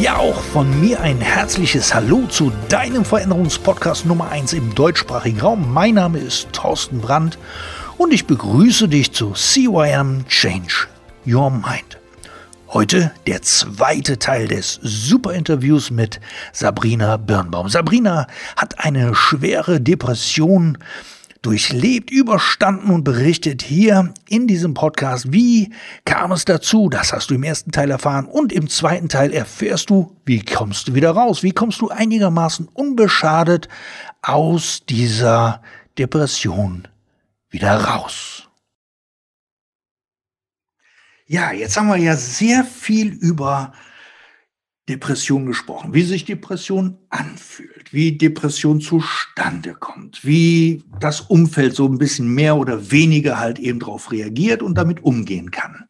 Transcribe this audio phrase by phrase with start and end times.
[0.00, 5.74] Ja, auch von mir ein herzliches Hallo zu deinem Veränderungspodcast Nummer 1 im deutschsprachigen Raum.
[5.74, 7.36] Mein Name ist Thorsten Brandt
[7.98, 10.86] und ich begrüße dich zu CYM Change
[11.26, 11.98] Your Mind.
[12.68, 16.18] Heute der zweite Teil des Super-Interviews mit
[16.54, 17.68] Sabrina Birnbaum.
[17.68, 18.26] Sabrina
[18.56, 20.78] hat eine schwere Depression
[21.42, 25.72] durchlebt, überstanden und berichtet hier in diesem Podcast, wie
[26.04, 26.88] kam es dazu.
[26.88, 30.88] Das hast du im ersten Teil erfahren und im zweiten Teil erfährst du, wie kommst
[30.88, 33.68] du wieder raus, wie kommst du einigermaßen unbeschadet
[34.22, 35.62] aus dieser
[35.98, 36.86] Depression
[37.48, 38.48] wieder raus.
[41.26, 43.72] Ja, jetzt haben wir ja sehr viel über
[44.90, 51.98] Depression gesprochen, wie sich Depression anfühlt, wie Depression zustande kommt, wie das Umfeld so ein
[51.98, 55.86] bisschen mehr oder weniger halt eben darauf reagiert und damit umgehen kann.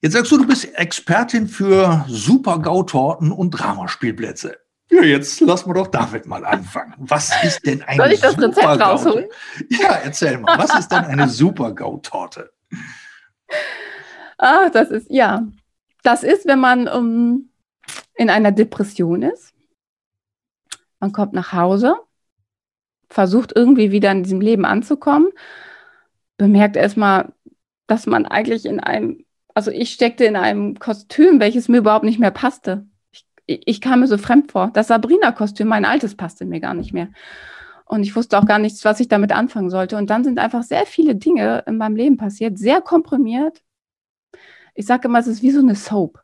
[0.00, 4.56] Jetzt sagst du, du bist Expertin für Super-GAU-Torten und Dramaspielplätze.
[4.90, 6.94] Ja, jetzt lass mal doch damit mal anfangen.
[6.98, 9.26] Was ist denn eine Soll ich das Rezept rausholen?
[9.68, 10.58] Ja, erzähl mal.
[10.58, 12.50] Was ist denn eine Super-GAU-Torte?
[14.38, 15.46] Ah, das ist, ja.
[16.02, 17.50] Das ist, wenn man um, ähm,
[18.14, 19.54] in einer Depression ist.
[21.00, 21.96] Man kommt nach Hause,
[23.08, 25.30] versucht irgendwie wieder in diesem Leben anzukommen,
[26.36, 27.32] bemerkt erstmal,
[27.86, 32.18] dass man eigentlich in einem, also ich steckte in einem Kostüm, welches mir überhaupt nicht
[32.18, 32.86] mehr passte.
[33.12, 34.70] Ich, ich kam mir so fremd vor.
[34.72, 37.08] Das Sabrina-Kostüm, mein altes, passte mir gar nicht mehr.
[37.84, 39.96] Und ich wusste auch gar nichts, was ich damit anfangen sollte.
[39.96, 43.62] Und dann sind einfach sehr viele Dinge in meinem Leben passiert, sehr komprimiert.
[44.74, 46.23] Ich sage immer, es ist wie so eine Soap.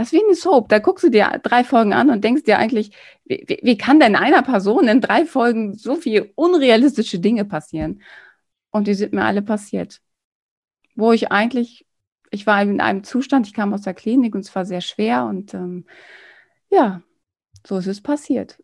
[0.00, 0.70] Das ist wie eine Soap.
[0.70, 2.92] Da guckst du dir drei Folgen an und denkst dir eigentlich,
[3.26, 8.00] wie, wie kann denn einer Person in drei Folgen so viel unrealistische Dinge passieren?
[8.70, 10.00] Und die sind mir alle passiert.
[10.94, 11.86] Wo ich eigentlich,
[12.30, 15.26] ich war in einem Zustand, ich kam aus der Klinik und es war sehr schwer
[15.26, 15.84] und ähm,
[16.70, 17.02] ja,
[17.66, 18.58] so ist es passiert.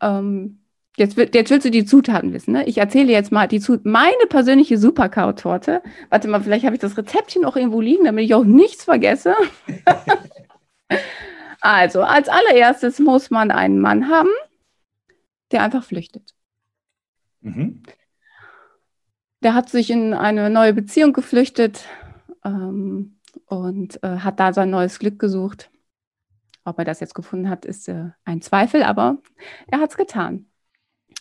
[0.00, 0.64] Ähm,
[0.98, 2.66] Jetzt, jetzt willst du die Zutaten wissen, ne?
[2.66, 5.80] Ich erzähle jetzt mal die Zut meine persönliche Superkau-Torte.
[6.10, 9.34] Warte mal, vielleicht habe ich das Rezeptchen auch irgendwo liegen, damit ich auch nichts vergesse.
[11.60, 14.30] also, als allererstes muss man einen Mann haben,
[15.52, 16.34] der einfach flüchtet.
[17.42, 17.84] Mhm.
[19.44, 21.84] Der hat sich in eine neue Beziehung geflüchtet
[22.44, 25.70] ähm, und äh, hat da sein neues Glück gesucht.
[26.64, 29.18] Ob er das jetzt gefunden hat, ist äh, ein Zweifel, aber
[29.68, 30.46] er hat es getan.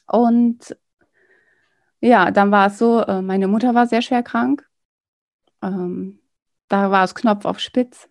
[0.07, 0.75] Und
[2.01, 4.67] ja, dann war es so, äh, meine Mutter war sehr schwer krank.
[5.61, 6.19] Ähm,
[6.67, 8.09] da war es Knopf auf Spitz.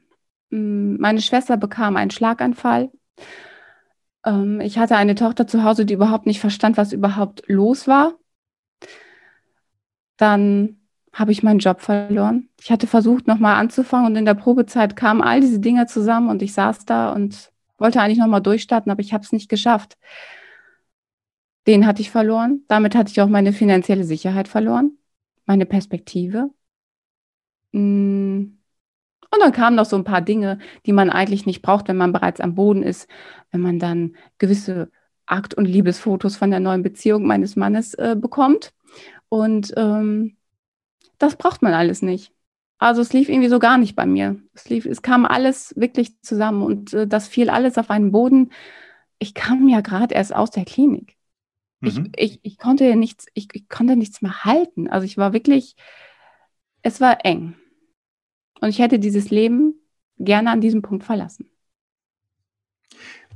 [0.50, 2.90] Mm, meine Schwester bekam einen Schlaganfall.
[4.24, 8.14] Ähm, ich hatte eine Tochter zu Hause, die überhaupt nicht verstand, was überhaupt los war.
[10.16, 10.80] Dann
[11.12, 12.48] habe ich meinen Job verloren.
[12.60, 16.42] Ich hatte versucht, nochmal anzufangen und in der Probezeit kamen all diese Dinge zusammen und
[16.42, 19.96] ich saß da und wollte eigentlich nochmal durchstarten, aber ich habe es nicht geschafft.
[21.66, 22.62] Den hatte ich verloren.
[22.68, 24.98] Damit hatte ich auch meine finanzielle Sicherheit verloren,
[25.46, 26.50] meine Perspektive.
[27.72, 28.52] Mm.
[29.30, 32.12] Und dann kamen noch so ein paar Dinge, die man eigentlich nicht braucht, wenn man
[32.12, 33.08] bereits am Boden ist,
[33.50, 34.90] wenn man dann gewisse
[35.26, 38.72] Akt- und Liebesfotos von der neuen Beziehung meines Mannes äh, bekommt.
[39.28, 40.36] Und ähm,
[41.18, 42.32] das braucht man alles nicht.
[42.78, 44.40] Also es lief irgendwie so gar nicht bei mir.
[44.54, 48.52] Es, lief, es kam alles wirklich zusammen und äh, das fiel alles auf einen Boden.
[49.18, 51.15] Ich kam ja gerade erst aus der Klinik.
[51.82, 52.12] Ich, mhm.
[52.16, 54.88] ich, ich, konnte ja nichts, ich, ich konnte nichts mehr halten.
[54.88, 55.76] Also ich war wirklich,
[56.82, 57.54] es war eng.
[58.60, 59.74] Und ich hätte dieses Leben
[60.18, 61.50] gerne an diesem Punkt verlassen.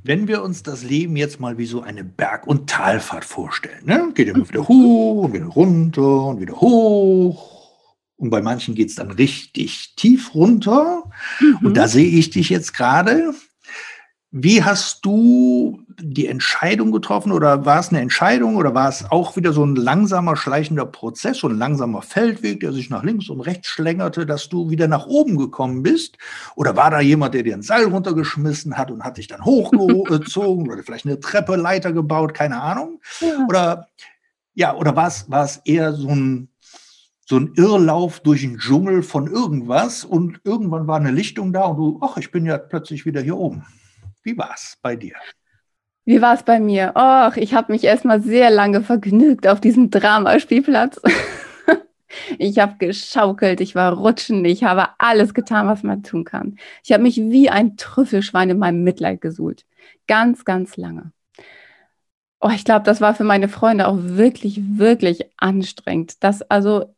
[0.02, 4.12] Wenn wir uns das Leben jetzt mal wie so eine Berg- und Talfahrt vorstellen, ne?
[4.14, 7.60] geht immer wieder hoch und wieder runter und wieder hoch.
[8.16, 11.10] Und bei manchen geht es dann richtig tief runter.
[11.40, 11.66] Mhm.
[11.66, 13.34] Und da sehe ich dich jetzt gerade.
[14.32, 19.34] Wie hast du die Entscheidung getroffen oder war es eine Entscheidung oder war es auch
[19.34, 23.40] wieder so ein langsamer, schleichender Prozess, so ein langsamer Feldweg, der sich nach links und
[23.40, 26.16] rechts schlängerte, dass du wieder nach oben gekommen bist?
[26.54, 30.70] Oder war da jemand, der dir ein Seil runtergeschmissen hat und hat dich dann hochgezogen
[30.70, 33.00] oder vielleicht eine Treppe, Leiter gebaut, keine Ahnung?
[33.20, 33.46] Ja.
[33.48, 33.88] Oder
[34.54, 36.48] ja, oder war es, war es eher so ein,
[37.26, 41.76] so ein Irrlauf durch den Dschungel von irgendwas und irgendwann war eine Lichtung da und
[41.78, 43.64] du, ach, ich bin ja plötzlich wieder hier oben.
[44.30, 45.14] Wie war es bei dir?
[46.04, 46.92] Wie war es bei mir?
[46.94, 51.00] Och, ich habe mich erstmal sehr lange vergnügt auf diesem Dramaspielplatz.
[52.38, 56.58] ich habe geschaukelt, ich war rutschen, ich habe alles getan, was man tun kann.
[56.84, 59.66] Ich habe mich wie ein Trüffelschwein in meinem Mitleid gesuhlt.
[60.06, 61.10] Ganz, ganz lange.
[62.40, 66.22] Oh, ich glaube, das war für meine Freunde auch wirklich, wirklich anstrengend.
[66.22, 66.94] Das, also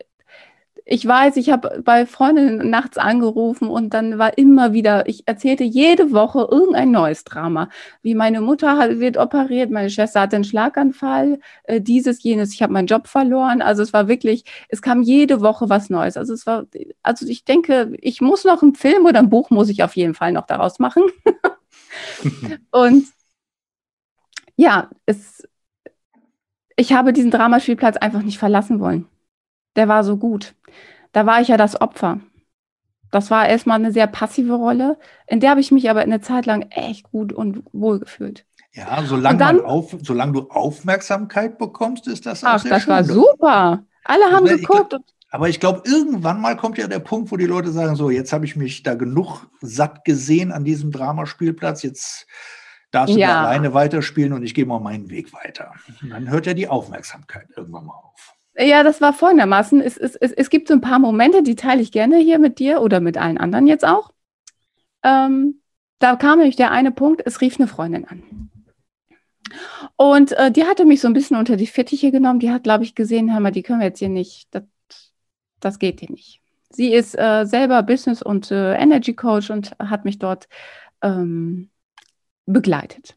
[0.85, 5.65] ich weiß, ich habe bei Freundinnen nachts angerufen und dann war immer wieder, ich erzählte
[5.65, 7.69] jede Woche irgendein neues Drama.
[8.03, 12.63] Wie meine Mutter hat, wird operiert, meine Schwester hatte einen Schlaganfall, äh, dieses, jenes, ich
[12.63, 13.63] habe meinen Job verloren.
[13.63, 16.17] Also es war wirklich, es kam jede Woche was Neues.
[16.17, 16.67] Also es war,
[17.03, 20.15] also ich denke, ich muss noch einen Film oder ein Buch muss ich auf jeden
[20.15, 21.05] Fall noch daraus machen.
[22.71, 23.07] und
[24.57, 25.47] ja, es,
[26.77, 29.07] ich habe diesen Dramaspielplatz einfach nicht verlassen wollen
[29.77, 30.55] der war so gut.
[31.13, 32.21] Da war ich ja das Opfer.
[33.11, 36.47] Das war erstmal eine sehr passive Rolle, in der habe ich mich aber eine Zeit
[36.47, 38.47] lang echt gut und wohl gefühlt.
[38.73, 42.93] Ja, solange, dann, auf, solange du Aufmerksamkeit bekommst, ist das auch Ach, das schön.
[42.93, 43.85] war super.
[44.05, 44.91] Alle haben ich geguckt.
[44.91, 48.09] Glaub, aber ich glaube, irgendwann mal kommt ja der Punkt, wo die Leute sagen: So,
[48.09, 51.83] jetzt habe ich mich da genug satt gesehen an diesem Dramaspielplatz.
[51.83, 52.27] Jetzt
[52.93, 53.41] darfst du ja.
[53.41, 55.73] alleine weiterspielen und ich gehe mal meinen Weg weiter.
[56.01, 58.35] Und dann hört ja die Aufmerksamkeit irgendwann mal auf.
[58.57, 59.81] Ja, das war folgendermaßen.
[59.81, 62.59] Es, es, es, es gibt so ein paar Momente, die teile ich gerne hier mit
[62.59, 64.13] dir oder mit allen anderen jetzt auch.
[65.03, 65.61] Ähm,
[65.99, 68.51] da kam nämlich der eine Punkt, es rief eine Freundin an.
[69.97, 72.41] Und äh, die hatte mich so ein bisschen unter die Fittiche genommen.
[72.41, 74.65] Die hat, glaube ich, gesehen, hör mal, die können wir jetzt hier nicht, das,
[75.61, 76.41] das geht hier nicht.
[76.71, 80.49] Sie ist äh, selber Business- und äh, Energy Coach und hat mich dort
[81.03, 81.71] ähm,
[82.47, 83.17] begleitet.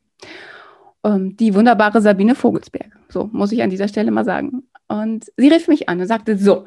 [1.03, 4.63] Ähm, die wunderbare Sabine Vogelsberg, so muss ich an dieser Stelle mal sagen.
[4.87, 6.65] Und sie rief mich an und sagte, so,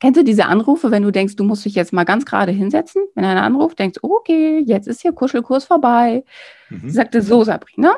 [0.00, 3.02] kennst du diese Anrufe, wenn du denkst, du musst dich jetzt mal ganz gerade hinsetzen?
[3.14, 6.24] Wenn einer anruft, denkst, okay, jetzt ist hier Kuschelkurs vorbei.
[6.68, 6.88] Mhm.
[6.88, 7.96] Sie sagte, so, Sabrina,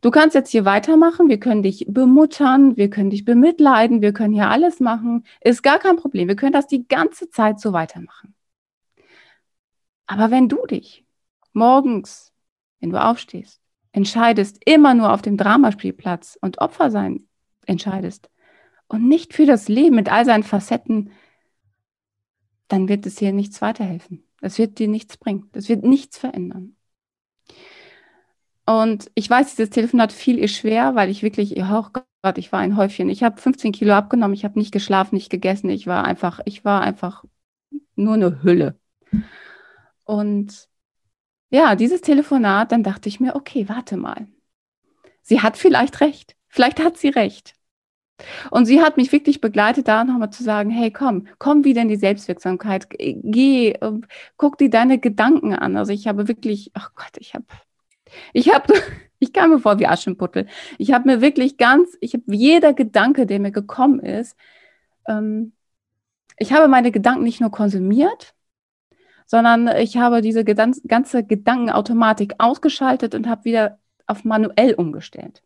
[0.00, 4.34] du kannst jetzt hier weitermachen, wir können dich bemuttern, wir können dich bemitleiden, wir können
[4.34, 5.24] hier alles machen.
[5.40, 8.34] Ist gar kein Problem, wir können das die ganze Zeit so weitermachen.
[10.06, 11.04] Aber wenn du dich
[11.52, 12.32] morgens,
[12.80, 13.60] wenn du aufstehst,
[13.92, 17.27] entscheidest, immer nur auf dem Dramaspielplatz und Opfer sein
[17.68, 18.30] entscheidest
[18.88, 21.12] und nicht für das Leben mit all seinen Facetten,
[22.68, 24.24] dann wird es dir nichts weiterhelfen.
[24.40, 25.48] Das wird dir nichts bringen.
[25.52, 26.76] Das wird nichts verändern.
[28.66, 32.60] Und ich weiß, dieses Telefonat fiel ihr schwer, weil ich wirklich, oh Gott, ich war
[32.60, 33.08] ein Häufchen.
[33.08, 35.70] Ich habe 15 Kilo abgenommen, ich habe nicht geschlafen, nicht gegessen.
[35.70, 37.24] Ich war einfach, ich war einfach
[37.96, 38.78] nur eine Hülle.
[40.04, 40.68] Und
[41.50, 44.28] ja, dieses Telefonat, dann dachte ich mir, okay, warte mal.
[45.22, 46.36] Sie hat vielleicht recht.
[46.48, 47.54] Vielleicht hat sie recht.
[48.50, 51.88] Und sie hat mich wirklich begleitet, da nochmal zu sagen, hey, komm, komm wieder in
[51.88, 54.04] die Selbstwirksamkeit, geh, ähm,
[54.36, 55.76] guck dir deine Gedanken an.
[55.76, 57.46] Also ich habe wirklich, ach Gott, ich habe,
[58.32, 58.74] ich habe,
[59.20, 60.46] ich kam mir vor wie Aschenputtel.
[60.78, 64.36] Ich habe mir wirklich ganz, ich habe jeder Gedanke, der mir gekommen ist,
[65.08, 65.52] ähm,
[66.38, 68.34] ich habe meine Gedanken nicht nur konsumiert,
[69.26, 75.42] sondern ich habe diese ganze Gedankenautomatik ausgeschaltet und habe wieder auf manuell umgestellt.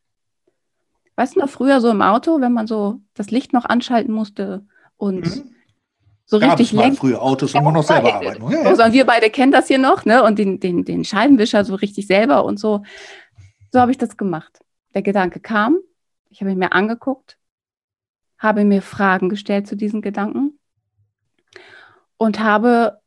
[1.17, 4.65] Weißt du noch, früher so im Auto, wenn man so das Licht noch anschalten musste
[4.97, 5.55] und mhm.
[6.25, 6.99] so Gab richtig lenkt.
[6.99, 8.51] früher Autos, wo man noch selber arbeiten.
[8.51, 8.87] Ja, ja.
[8.87, 10.23] Und wir beide kennen das hier noch, ne?
[10.23, 12.83] Und den, den, den Scheibenwischer so richtig selber und so.
[13.73, 14.61] So habe ich das gemacht.
[14.95, 15.79] Der Gedanke kam,
[16.31, 17.39] ich habe ihn mir angeguckt,
[18.39, 20.59] habe mir Fragen gestellt zu diesen Gedanken
[22.17, 23.01] und habe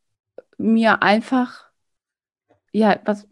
[0.58, 1.64] mir einfach,
[2.72, 3.28] ja, was,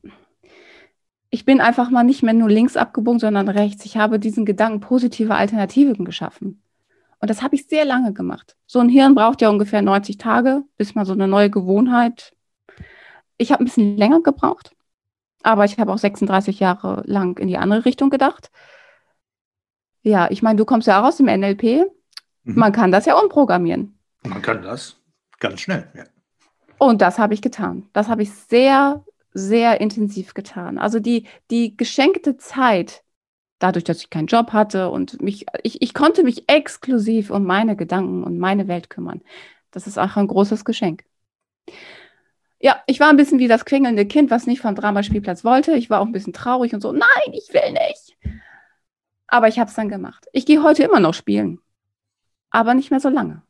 [1.34, 3.84] ich bin einfach mal nicht mehr nur links abgebogen, sondern rechts.
[3.84, 6.62] Ich habe diesen Gedanken positive Alternativen geschaffen.
[7.18, 8.54] Und das habe ich sehr lange gemacht.
[8.66, 12.36] So ein Hirn braucht ja ungefähr 90 Tage, bis man so eine neue Gewohnheit.
[13.36, 14.76] Ich habe ein bisschen länger gebraucht,
[15.42, 18.52] aber ich habe auch 36 Jahre lang in die andere Richtung gedacht.
[20.02, 21.90] Ja, ich meine, du kommst ja auch aus dem NLP.
[22.44, 22.54] Mhm.
[22.54, 23.98] Man kann das ja umprogrammieren.
[24.22, 24.98] Man kann das
[25.40, 26.04] ganz schnell, ja.
[26.78, 27.88] Und das habe ich getan.
[27.92, 30.78] Das habe ich sehr, sehr intensiv getan.
[30.78, 33.04] Also die, die geschenkte Zeit,
[33.58, 37.76] dadurch, dass ich keinen Job hatte und mich, ich, ich konnte mich exklusiv um meine
[37.76, 39.22] Gedanken und meine Welt kümmern.
[39.72, 41.04] Das ist auch ein großes Geschenk.
[42.60, 45.72] Ja, ich war ein bisschen wie das quengelnde Kind, was nicht vom Dramaspielplatz wollte.
[45.76, 48.16] Ich war auch ein bisschen traurig und so, nein, ich will nicht.
[49.26, 50.26] Aber ich habe es dann gemacht.
[50.32, 51.60] Ich gehe heute immer noch spielen,
[52.50, 53.42] aber nicht mehr so lange.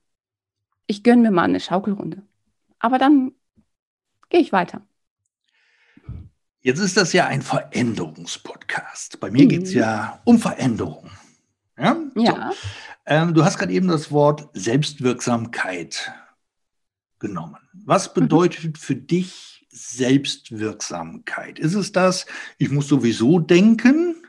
[0.87, 2.23] Ich gönne mir mal eine Schaukelrunde.
[2.79, 3.33] Aber dann
[4.31, 4.83] gehe ich weiter.
[6.65, 9.21] Jetzt ist das ja ein Veränderungspodcast.
[9.21, 9.49] Bei mir mhm.
[9.51, 11.11] geht es ja um Veränderung.
[11.79, 11.95] Ja.
[12.17, 12.53] ja.
[12.53, 12.69] So.
[13.05, 16.11] Ähm, du hast gerade eben das Wort Selbstwirksamkeit
[17.19, 17.59] genommen.
[17.85, 18.21] Was mhm.
[18.23, 18.75] bedeutet mhm.
[18.77, 21.59] für dich Selbstwirksamkeit?
[21.59, 22.25] Ist es das,
[22.57, 24.24] ich muss sowieso denken,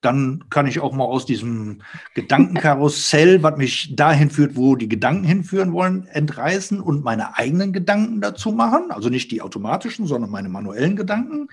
[0.00, 1.82] dann kann ich auch mal aus diesem
[2.14, 8.20] Gedankenkarussell, was mich dahin führt, wo die Gedanken hinführen wollen, entreißen und meine eigenen Gedanken
[8.20, 8.90] dazu machen.
[8.90, 11.48] Also nicht die automatischen, sondern meine manuellen Gedanken.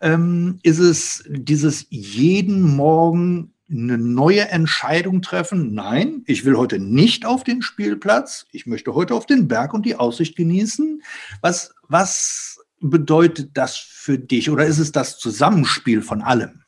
[0.00, 5.74] Ähm, ist es dieses jeden Morgen eine neue Entscheidung treffen?
[5.74, 8.46] Nein, ich will heute nicht auf den Spielplatz.
[8.52, 11.02] Ich möchte heute auf den Berg und die Aussicht genießen.
[11.40, 14.48] Was, was bedeutet das für dich?
[14.48, 16.59] Oder ist es das Zusammenspiel von allem?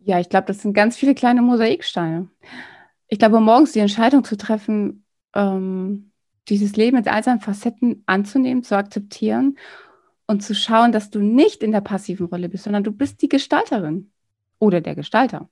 [0.00, 2.28] Ja, ich glaube, das sind ganz viele kleine Mosaiksteine.
[3.08, 6.12] Ich glaube, morgens die Entscheidung zu treffen, ähm,
[6.48, 9.58] dieses Leben mit all seinen Facetten anzunehmen, zu akzeptieren
[10.26, 13.28] und zu schauen, dass du nicht in der passiven Rolle bist, sondern du bist die
[13.28, 14.10] Gestalterin
[14.58, 15.48] oder der Gestalter.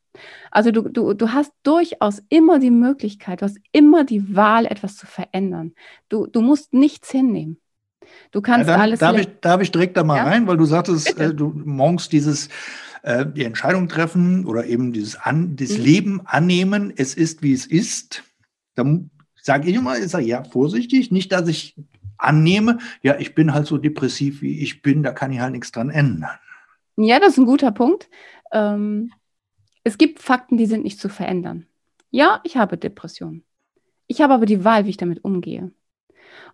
[0.51, 4.97] Also du, du, du hast durchaus immer die Möglichkeit, du hast immer die Wahl, etwas
[4.97, 5.75] zu verändern.
[6.09, 7.61] Du, du musst nichts hinnehmen.
[8.31, 9.01] Du kannst ja, da, alles.
[9.01, 10.25] Darf ich, darf ich direkt da mal ja?
[10.25, 12.49] rein, weil du sagtest, äh, du morgens dieses
[13.07, 15.85] äh, die Entscheidung treffen oder eben dieses An, das mhm.
[15.85, 18.25] Leben annehmen, es ist, wie es ist.
[18.75, 19.11] Dann
[19.41, 21.77] sage ich immer, ich sage, ja, vorsichtig, nicht, dass ich
[22.19, 25.71] annehme, ja, ich bin halt so depressiv, wie ich bin, da kann ich halt nichts
[25.71, 26.37] dran ändern.
[26.97, 28.11] Ja, das ist ein guter Punkt.
[28.53, 29.13] Ähm,
[29.85, 31.67] es gibt Fakten, die sind nicht zu verändern.
[32.11, 33.45] Ja, ich habe Depressionen.
[34.09, 35.71] Ich habe aber die Wahl, wie ich damit umgehe.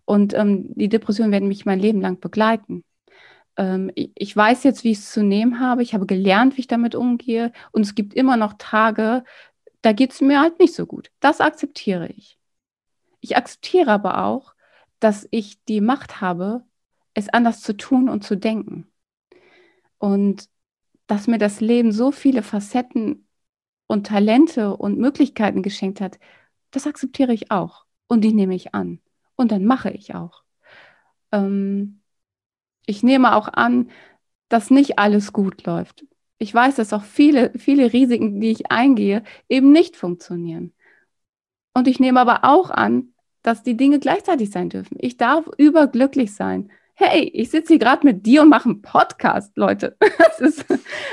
[0.04, 2.84] Und ähm, die Depressionen werden mich mein Leben lang begleiten
[3.94, 5.82] ich, ich, weiß jetzt, wie ich es zu nehmen habe.
[5.82, 7.52] Ich habe gelernt, wie ich damit umgehe.
[7.70, 9.24] Und es gibt immer noch Tage,
[9.82, 11.10] da geht es mir halt nicht so gut.
[11.20, 12.38] Das akzeptiere ich.
[13.20, 14.54] Ich akzeptiere aber auch,
[15.00, 16.64] dass ich die Macht habe,
[17.14, 18.90] es anders zu tun und zu denken.
[19.98, 20.48] Und
[21.06, 23.26] dass mir das Leben so viele Facetten
[23.86, 26.18] und Talente und Möglichkeiten geschenkt hat,
[26.70, 27.84] das akzeptiere ich auch.
[28.08, 29.00] Und die nehme ich an.
[29.36, 30.42] Und dann mache ich auch.
[31.32, 32.01] Ähm,
[32.86, 33.90] ich nehme auch an,
[34.48, 36.04] dass nicht alles gut läuft.
[36.38, 40.74] Ich weiß, dass auch viele, viele Risiken, die ich eingehe, eben nicht funktionieren.
[41.74, 44.96] Und ich nehme aber auch an, dass die Dinge gleichzeitig sein dürfen.
[45.00, 46.70] Ich darf überglücklich sein.
[46.94, 49.96] Hey, ich sitze hier gerade mit dir und mache einen Podcast, Leute.
[50.18, 50.64] Das ist,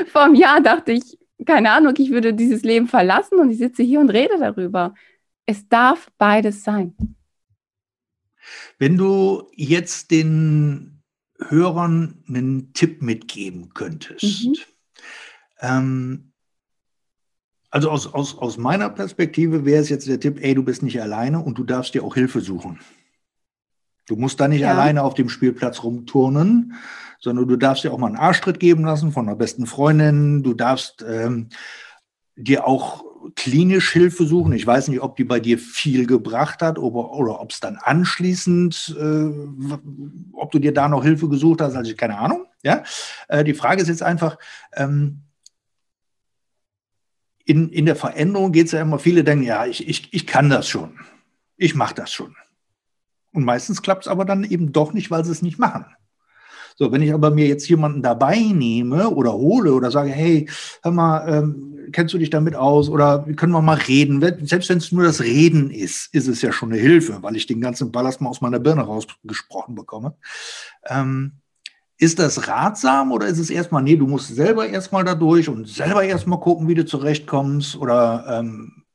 [0.08, 3.84] vor einem Jahr dachte ich, keine Ahnung, ich würde dieses Leben verlassen und ich sitze
[3.84, 4.94] hier und rede darüber.
[5.46, 6.96] Es darf beides sein.
[8.78, 10.99] Wenn du jetzt den
[11.48, 14.46] Hörern einen Tipp mitgeben könntest.
[14.46, 14.56] Mhm.
[15.62, 16.32] Ähm,
[17.72, 21.02] also aus, aus, aus meiner Perspektive wäre es jetzt der Tipp, ey, du bist nicht
[21.02, 22.80] alleine und du darfst dir auch Hilfe suchen.
[24.08, 24.72] Du musst da nicht ja.
[24.72, 26.74] alleine auf dem Spielplatz rumturnen,
[27.20, 30.42] sondern du darfst dir auch mal einen Arschtritt geben lassen von einer besten Freundin.
[30.42, 31.50] Du darfst ähm,
[32.36, 33.04] dir auch
[33.36, 34.54] klinisch Hilfe suchen.
[34.54, 37.78] Ich weiß nicht, ob die bei dir viel gebracht hat oder, oder ob es dann
[37.78, 39.30] anschließend, äh,
[40.34, 42.46] ob du dir da noch Hilfe gesucht hast, also keine Ahnung.
[42.64, 42.84] Ja?
[43.28, 44.38] Äh, die Frage ist jetzt einfach,
[44.74, 45.22] ähm,
[47.46, 50.50] in, in der Veränderung geht es ja immer, viele denken, ja, ich, ich, ich kann
[50.50, 51.00] das schon.
[51.58, 52.36] Ich mache das schon.
[53.32, 55.86] Und meistens klappt es aber dann eben doch nicht, weil sie es nicht machen.
[56.80, 60.48] So, wenn ich aber mir jetzt jemanden dabei nehme oder hole oder sage, hey,
[60.82, 64.22] hör mal, ähm, kennst du dich damit aus oder können wir mal reden?
[64.48, 67.46] Selbst wenn es nur das Reden ist, ist es ja schon eine Hilfe, weil ich
[67.48, 70.16] den ganzen Ballast mal aus meiner Birne rausgesprochen bekomme.
[70.88, 71.34] Ähm,
[71.98, 75.68] ist das ratsam oder ist es erstmal, nee, du musst selber erstmal da durch und
[75.68, 77.76] selber erstmal gucken, wie du zurechtkommst?
[77.76, 78.86] Oder ähm,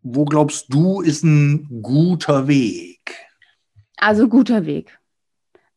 [0.00, 3.14] wo glaubst du, ist ein guter Weg?
[3.98, 4.98] Also guter Weg.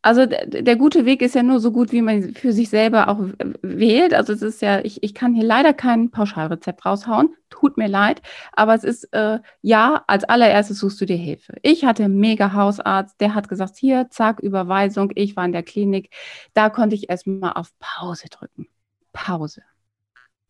[0.08, 3.10] Also der, der, gute Weg ist ja nur so gut, wie man für sich selber
[3.10, 3.20] auch
[3.62, 4.14] wählt.
[4.14, 8.22] Also es ist ja, ich, ich kann hier leider kein Pauschalrezept raushauen, tut mir leid,
[8.54, 11.56] aber es ist äh, ja, als allererstes suchst du dir Hilfe.
[11.62, 15.64] Ich hatte einen mega Hausarzt, der hat gesagt, hier, zack, Überweisung, ich war in der
[15.64, 16.10] Klinik,
[16.54, 18.70] da konnte ich erstmal auf Pause drücken.
[19.12, 19.62] Pause.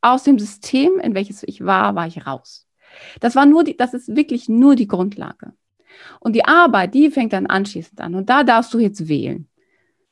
[0.01, 2.67] Aus dem System, in welches ich war, war ich raus.
[3.21, 5.53] Das war nur die, das ist wirklich nur die Grundlage.
[6.19, 8.15] Und die Arbeit, die fängt dann anschließend an.
[8.15, 9.47] Und da darfst du jetzt wählen.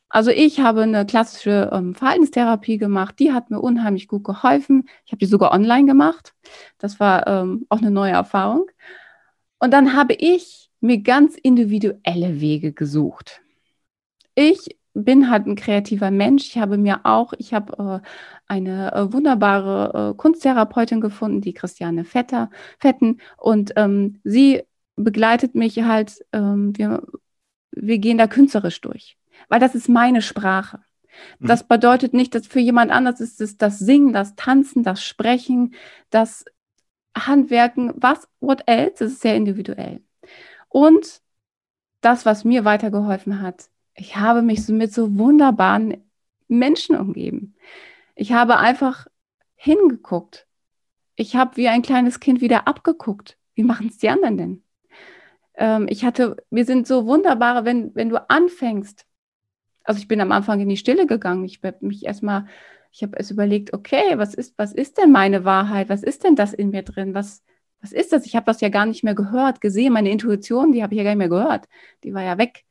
[0.10, 4.88] Also ich habe eine klassische ähm, Verhaltenstherapie gemacht, die hat mir unheimlich gut geholfen.
[5.06, 6.34] Ich habe die sogar online gemacht.
[6.78, 8.68] Das war ähm, auch eine neue Erfahrung.
[9.60, 13.42] Und dann habe ich mir ganz individuelle Wege gesucht.
[14.36, 16.48] Ich bin halt ein kreativer Mensch.
[16.48, 18.08] Ich habe mir auch, ich habe äh,
[18.48, 22.50] eine äh, wunderbare äh, Kunsttherapeutin gefunden, die Christiane Vetter,
[22.80, 23.20] Fetten.
[23.38, 24.64] Und ähm, sie
[24.96, 27.04] begleitet mich halt, ähm, wir,
[27.72, 29.18] wir gehen da künstlerisch durch,
[29.50, 30.80] weil das ist meine Sprache.
[31.40, 31.48] Mhm.
[31.48, 35.76] Das bedeutet nicht, dass für jemand anders ist es das Singen, das Tanzen, das Sprechen,
[36.10, 36.46] das
[37.18, 40.02] Handwerken, was, what else, das ist sehr individuell.
[40.70, 41.22] Und
[42.02, 46.04] das, was mir weitergeholfen hat, ich habe mich so mit so wunderbaren
[46.48, 47.56] Menschen umgeben.
[48.16, 49.08] Ich habe einfach
[49.56, 50.48] hingeguckt.
[51.16, 53.38] Ich habe wie ein kleines Kind wieder abgeguckt.
[53.56, 54.65] Wie machen es die anderen denn?
[55.58, 59.06] Ähm, ich hatte, wir sind so wunderbare, wenn, wenn du anfängst.
[59.84, 61.46] Also ich bin am Anfang in die Stille gegangen.
[61.46, 62.48] Ich habe mich erstmal,
[62.92, 65.90] ich habe es überlegt, okay, was ist, was ist denn meine Wahrheit?
[65.90, 67.14] Was ist denn das in mir drin?
[67.14, 67.44] Was,
[67.82, 68.26] was ist das?
[68.26, 69.94] Ich habe das ja gar nicht mehr gehört, gesehen.
[69.94, 71.66] Meine Intuition, die habe ich ja gar nicht mehr gehört.
[72.04, 72.66] Die war ja weg.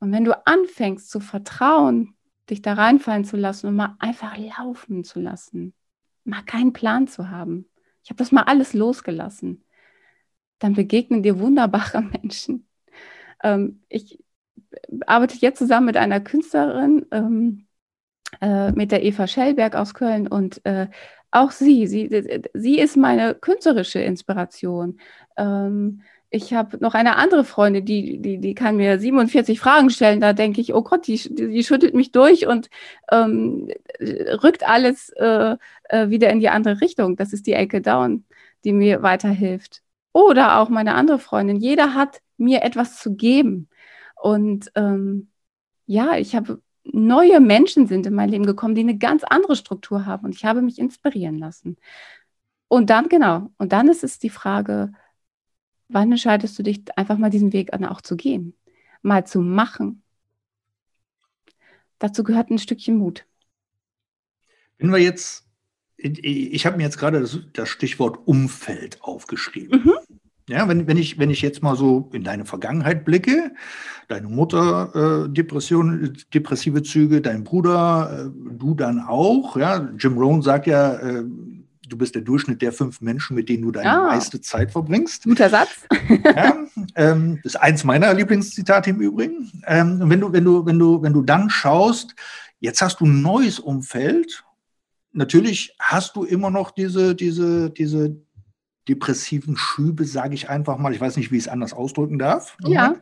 [0.00, 2.14] Und wenn du anfängst zu vertrauen,
[2.50, 5.74] dich da reinfallen zu lassen und mal einfach laufen zu lassen,
[6.24, 7.68] mal keinen Plan zu haben,
[8.02, 9.64] ich habe das mal alles losgelassen,
[10.58, 12.66] dann begegnen dir wunderbare Menschen.
[13.42, 14.18] Ähm, ich
[15.06, 17.66] arbeite jetzt zusammen mit einer Künstlerin, ähm,
[18.40, 20.88] äh, mit der Eva Schellberg aus Köln und äh,
[21.30, 22.08] auch sie, sie,
[22.54, 25.00] sie ist meine künstlerische Inspiration.
[25.36, 30.20] Ähm, ich habe noch eine andere Freundin, die, die, die kann mir 47 Fragen stellen.
[30.20, 32.68] Da denke ich, oh Gott, die, die schüttelt mich durch und
[33.12, 33.68] ähm,
[34.00, 37.16] rückt alles äh, äh, wieder in die andere Richtung.
[37.16, 38.24] Das ist die Elke Down,
[38.64, 39.82] die mir weiterhilft.
[40.16, 41.56] Oder auch meine andere Freundin.
[41.56, 43.68] Jeder hat mir etwas zu geben.
[44.14, 45.28] Und ähm,
[45.84, 50.06] ja, ich habe neue Menschen sind in mein Leben gekommen, die eine ganz andere Struktur
[50.06, 50.24] haben.
[50.24, 51.76] Und ich habe mich inspirieren lassen.
[52.66, 54.90] Und dann, genau, und dann ist es die Frage,
[55.88, 58.56] wann entscheidest du dich einfach mal diesen Weg auch zu gehen,
[59.02, 60.02] mal zu machen?
[61.98, 63.26] Dazu gehört ein Stückchen Mut.
[64.78, 65.45] Wenn wir jetzt,
[65.98, 69.82] ich habe mir jetzt gerade das, das, Stichwort Umfeld aufgeschrieben.
[69.84, 69.92] Mhm.
[70.48, 73.52] Ja, wenn, wenn, ich, wenn ich jetzt mal so in deine Vergangenheit blicke,
[74.06, 79.56] deine Mutter äh, Depression, depressive Züge, dein Bruder, äh, du dann auch.
[79.56, 81.24] Ja, Jim Rohn sagt ja, äh,
[81.88, 85.24] du bist der Durchschnitt der fünf Menschen, mit denen du deine ah, meiste Zeit verbringst.
[85.24, 85.86] Guter Satz.
[86.24, 86.56] ja,
[86.94, 89.50] ähm, das ist eins meiner Lieblingszitate im Übrigen.
[89.66, 92.14] Ähm, wenn du, wenn du, wenn du, wenn du dann schaust,
[92.60, 94.44] jetzt hast du ein neues Umfeld.
[95.16, 98.16] Natürlich hast du immer noch diese, diese, diese
[98.88, 100.94] depressiven Schübe, sage ich einfach mal.
[100.94, 102.56] Ich weiß nicht, wie ich es anders ausdrücken darf.
[102.60, 102.96] Ja.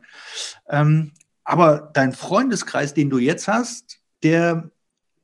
[0.68, 4.70] Ähm, aber dein Freundeskreis, den du jetzt hast, der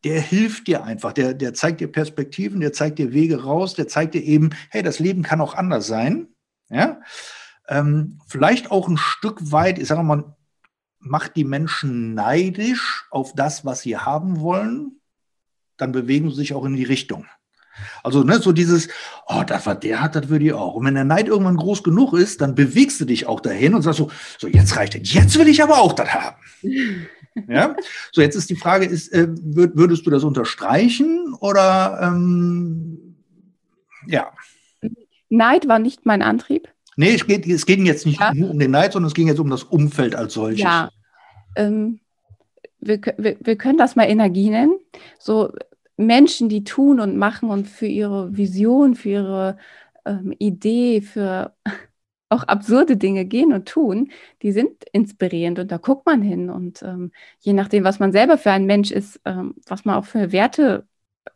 [0.04, 3.86] der hilft dir einfach, der, der zeigt dir Perspektiven, der zeigt dir Wege raus, der
[3.86, 6.28] zeigt dir eben, hey, das Leben kann auch anders sein.
[6.70, 7.00] Ja?
[7.68, 10.36] Ähm, vielleicht auch ein Stück weit, ich sage mal,
[10.98, 14.99] macht die Menschen neidisch auf das, was sie haben wollen,
[15.80, 17.26] dann bewegen sie sich auch in die Richtung.
[18.02, 18.88] Also ne, so dieses,
[19.26, 20.74] oh, das, was der hat, das würde ich auch.
[20.74, 23.82] Und wenn der Neid irgendwann groß genug ist, dann bewegst du dich auch dahin und
[23.82, 26.36] sagst so, so jetzt reicht es, jetzt will ich aber auch das haben.
[27.48, 27.76] Ja?
[28.10, 33.16] So, jetzt ist die Frage, ist, äh, würdest du das unterstreichen oder ähm,
[34.08, 34.32] ja?
[35.28, 36.68] Neid war nicht mein Antrieb.
[36.96, 38.34] Nee, es geht, es geht jetzt nicht ja.
[38.34, 40.60] nur um den Neid, sondern es ging jetzt um das Umfeld als solches.
[40.60, 40.90] Ja.
[41.54, 42.00] Ähm,
[42.80, 44.78] wir, wir, wir können das mal Energie nennen.
[45.18, 45.52] So
[46.06, 49.56] Menschen, die tun und machen und für ihre Vision, für ihre
[50.04, 51.54] ähm, Idee, für
[52.28, 54.10] auch absurde Dinge gehen und tun,
[54.42, 56.48] die sind inspirierend und da guckt man hin.
[56.48, 57.10] Und ähm,
[57.40, 60.86] je nachdem, was man selber für ein Mensch ist, ähm, was man auch für Werte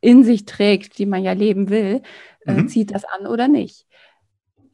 [0.01, 2.03] in sich trägt, die man ja leben will,
[2.47, 2.69] äh, mhm.
[2.69, 3.87] zieht das an oder nicht.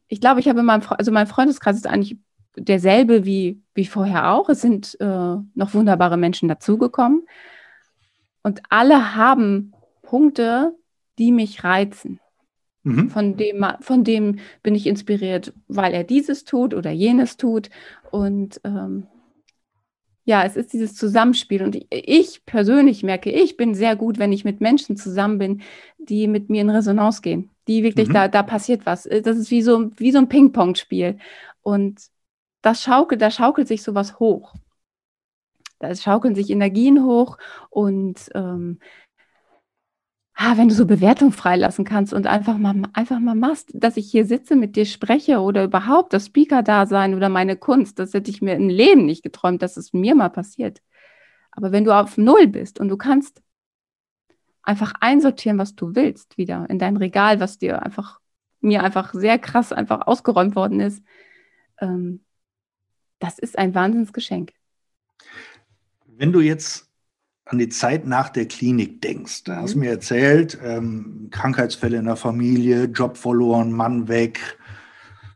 [0.07, 2.17] Ich glaube, ich habe in meinem, also mein Freundeskreis ist eigentlich
[2.55, 4.49] derselbe wie, wie vorher auch.
[4.49, 7.25] Es sind äh, noch wunderbare Menschen dazugekommen.
[8.43, 9.73] Und alle haben
[10.11, 10.75] Punkte,
[11.19, 12.19] die mich reizen.
[12.83, 13.09] Mhm.
[13.09, 17.69] Von, dem, von dem bin ich inspiriert, weil er dieses tut oder jenes tut.
[18.11, 19.07] Und ähm,
[20.25, 21.63] ja, es ist dieses Zusammenspiel.
[21.63, 25.61] Und ich persönlich merke, ich bin sehr gut, wenn ich mit Menschen zusammen bin,
[25.97, 27.49] die mit mir in Resonanz gehen.
[27.69, 28.13] Die wirklich, mhm.
[28.13, 29.03] da, da passiert was.
[29.03, 31.19] Das ist wie so, wie so ein Ping-Pong-Spiel.
[31.61, 32.01] Und
[32.61, 34.55] das schaukelt, da schaukelt sich sowas hoch.
[35.79, 37.37] Da schaukeln sich Energien hoch
[37.69, 38.79] und ähm,
[40.35, 44.09] ah, wenn du so Bewertung freilassen kannst und einfach mal, einfach mal machst, dass ich
[44.09, 48.41] hier sitze, mit dir spreche oder überhaupt das Speaker-Dasein oder meine Kunst, das hätte ich
[48.41, 50.81] mir im Leben nicht geträumt, dass es mir mal passiert.
[51.51, 53.41] Aber wenn du auf Null bist und du kannst
[54.63, 58.19] einfach einsortieren, was du willst, wieder in dein Regal, was dir einfach,
[58.61, 61.03] mir einfach sehr krass einfach ausgeräumt worden ist,
[61.79, 62.23] ähm,
[63.19, 64.53] das ist ein Wahnsinnsgeschenk.
[66.05, 66.90] Wenn du jetzt
[67.51, 69.43] an die Zeit nach der Klinik denkst.
[69.43, 69.85] Da hast du mhm.
[69.85, 74.57] mir erzählt, ähm, Krankheitsfälle in der Familie, Job verloren, Mann weg.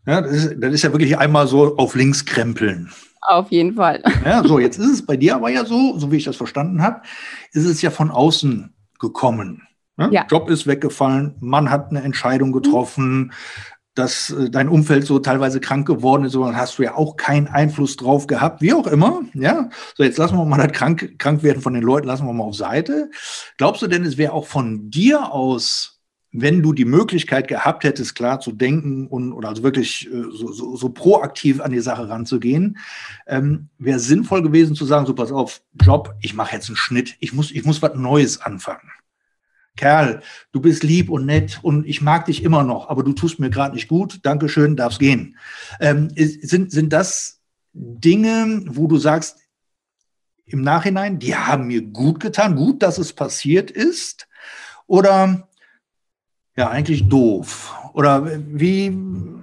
[0.06, 2.92] Ja, das, ist, das ist ja wirklich einmal so auf links krempeln.
[3.22, 4.04] Auf jeden Fall.
[4.24, 6.82] Ja, so, jetzt ist es bei dir aber ja so, so wie ich das verstanden
[6.82, 7.02] habe,
[7.52, 9.64] ist es ja von außen gekommen.
[9.98, 10.10] Ne?
[10.12, 10.26] Ja.
[10.30, 13.32] Job ist weggefallen, Mann hat eine Entscheidung getroffen,
[13.96, 17.48] dass äh, dein Umfeld so teilweise krank geworden ist, sondern hast du ja auch keinen
[17.48, 19.22] Einfluss drauf gehabt, wie auch immer.
[19.34, 22.34] Ja, so jetzt lassen wir mal das krank, krank werden von den Leuten, lassen wir
[22.34, 23.10] mal auf Seite.
[23.58, 25.96] Glaubst du denn, es wäre auch von dir aus
[26.38, 30.52] wenn du die Möglichkeit gehabt hättest, klar zu denken und oder also wirklich äh, so,
[30.52, 32.78] so, so proaktiv an die Sache ranzugehen,
[33.26, 37.16] ähm, wäre sinnvoll gewesen zu sagen: So, pass auf, Job, ich mache jetzt einen Schnitt,
[37.20, 38.92] ich muss, ich muss was Neues anfangen.
[39.76, 43.40] Kerl, du bist lieb und nett und ich mag dich immer noch, aber du tust
[43.40, 44.20] mir gerade nicht gut.
[44.24, 45.38] Dankeschön, darfst gehen.
[45.80, 47.42] Ähm, sind, sind das
[47.74, 49.38] Dinge, wo du sagst,
[50.46, 54.28] im Nachhinein, die haben mir gut getan, gut, dass es passiert ist?
[54.88, 55.48] Oder
[56.56, 57.76] ja, eigentlich doof?
[57.94, 59.35] Oder wie, ja,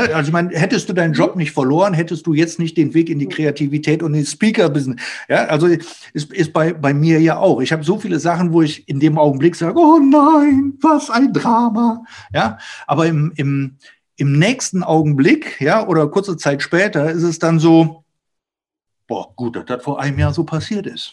[0.00, 3.10] also ich meine, hättest du deinen Job nicht verloren, hättest du jetzt nicht den Weg
[3.10, 5.00] in die Kreativität und den Speaker-Business.
[5.28, 7.60] Ja, also ist, ist bei, bei mir ja auch.
[7.60, 11.32] Ich habe so viele Sachen, wo ich in dem Augenblick sage, oh nein, was ein
[11.32, 12.04] Drama.
[12.32, 13.76] Ja, aber im, im,
[14.16, 18.04] im nächsten Augenblick, ja, oder kurze Zeit später ist es dann so,
[19.06, 21.12] boah, gut, dass das vor einem Jahr so passiert ist.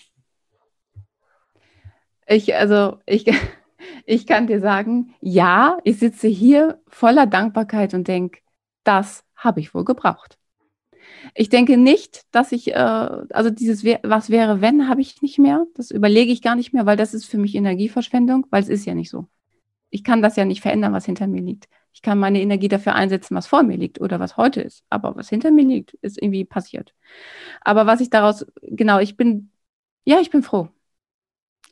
[2.28, 3.26] Ich, also, ich,
[4.06, 8.39] ich kann dir sagen, ja, ich sitze hier voller Dankbarkeit und denke,
[8.89, 10.39] das habe ich wohl gebraucht.
[11.36, 15.65] Ich denke nicht, dass ich, äh, also dieses, was wäre, wenn, habe ich nicht mehr.
[15.75, 18.86] Das überlege ich gar nicht mehr, weil das ist für mich Energieverschwendung, weil es ist
[18.86, 19.28] ja nicht so.
[19.91, 21.69] Ich kann das ja nicht verändern, was hinter mir liegt.
[21.93, 24.84] Ich kann meine Energie dafür einsetzen, was vor mir liegt oder was heute ist.
[24.89, 26.95] Aber was hinter mir liegt, ist irgendwie passiert.
[27.62, 29.52] Aber was ich daraus, genau, ich bin,
[30.04, 30.69] ja, ich bin froh.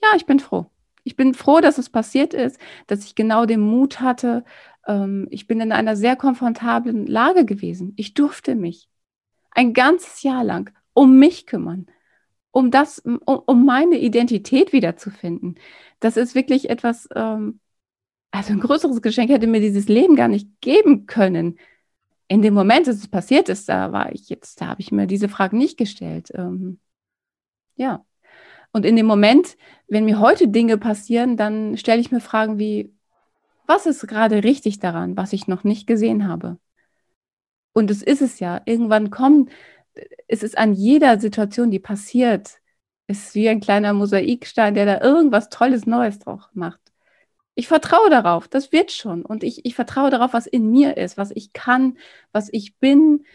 [0.04, 0.68] Ja, ich bin froh.
[1.04, 4.44] Ich bin froh, dass es passiert ist, dass ich genau den Mut hatte,
[4.88, 7.94] ähm, ich bin in einer sehr komfortablen Lage gewesen.
[7.98, 8.90] Ich durfte mich
[9.52, 11.88] ein ganzes Jahr lang um mich kümmern,
[12.52, 15.60] um das, um, um meine Identität wiederzufinden.
[16.00, 17.60] Das ist wirklich etwas, ähm,
[18.32, 21.60] also ein größeres Geschenk hätte mir dieses Leben gar nicht geben können.
[22.28, 25.08] In dem Moment, dass es passiert ist, da war ich jetzt, da habe ich mir
[25.08, 26.30] diese Frage nicht gestellt.
[26.34, 26.80] Ähm,
[27.76, 28.06] ja.
[28.74, 32.94] Und in dem Moment, wenn mir heute Dinge passieren, dann stelle ich mir Fragen wie,
[33.68, 36.58] was ist gerade richtig daran, was ich noch nicht gesehen habe?
[37.74, 38.62] Und es ist es ja.
[38.66, 39.52] Irgendwann kommt,
[40.28, 42.60] es ist an jeder Situation, die passiert,
[43.08, 46.82] es ist wie ein kleiner Mosaikstein, der da irgendwas Tolles Neues drauf macht.
[47.56, 49.24] Ich vertraue darauf, das wird schon.
[49.24, 51.98] Und ich, ich vertraue darauf, was in mir ist, was ich kann,
[52.32, 53.26] was ich bin,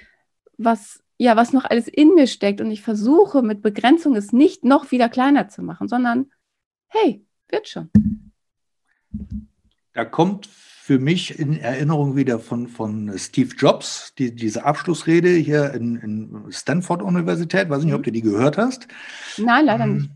[0.58, 2.60] was, ja, was noch alles in mir steckt.
[2.60, 6.30] Und ich versuche mit Begrenzung es nicht noch wieder kleiner zu machen, sondern
[6.88, 7.90] hey, wird schon.
[9.94, 15.72] Da kommt für mich in Erinnerung wieder von, von Steve Jobs, die, diese Abschlussrede hier
[15.74, 17.70] in, in Stanford Universität.
[17.70, 18.04] Weiß nicht, ob mhm.
[18.04, 18.88] du die gehört hast.
[19.36, 20.10] Nein, leider ähm, nicht.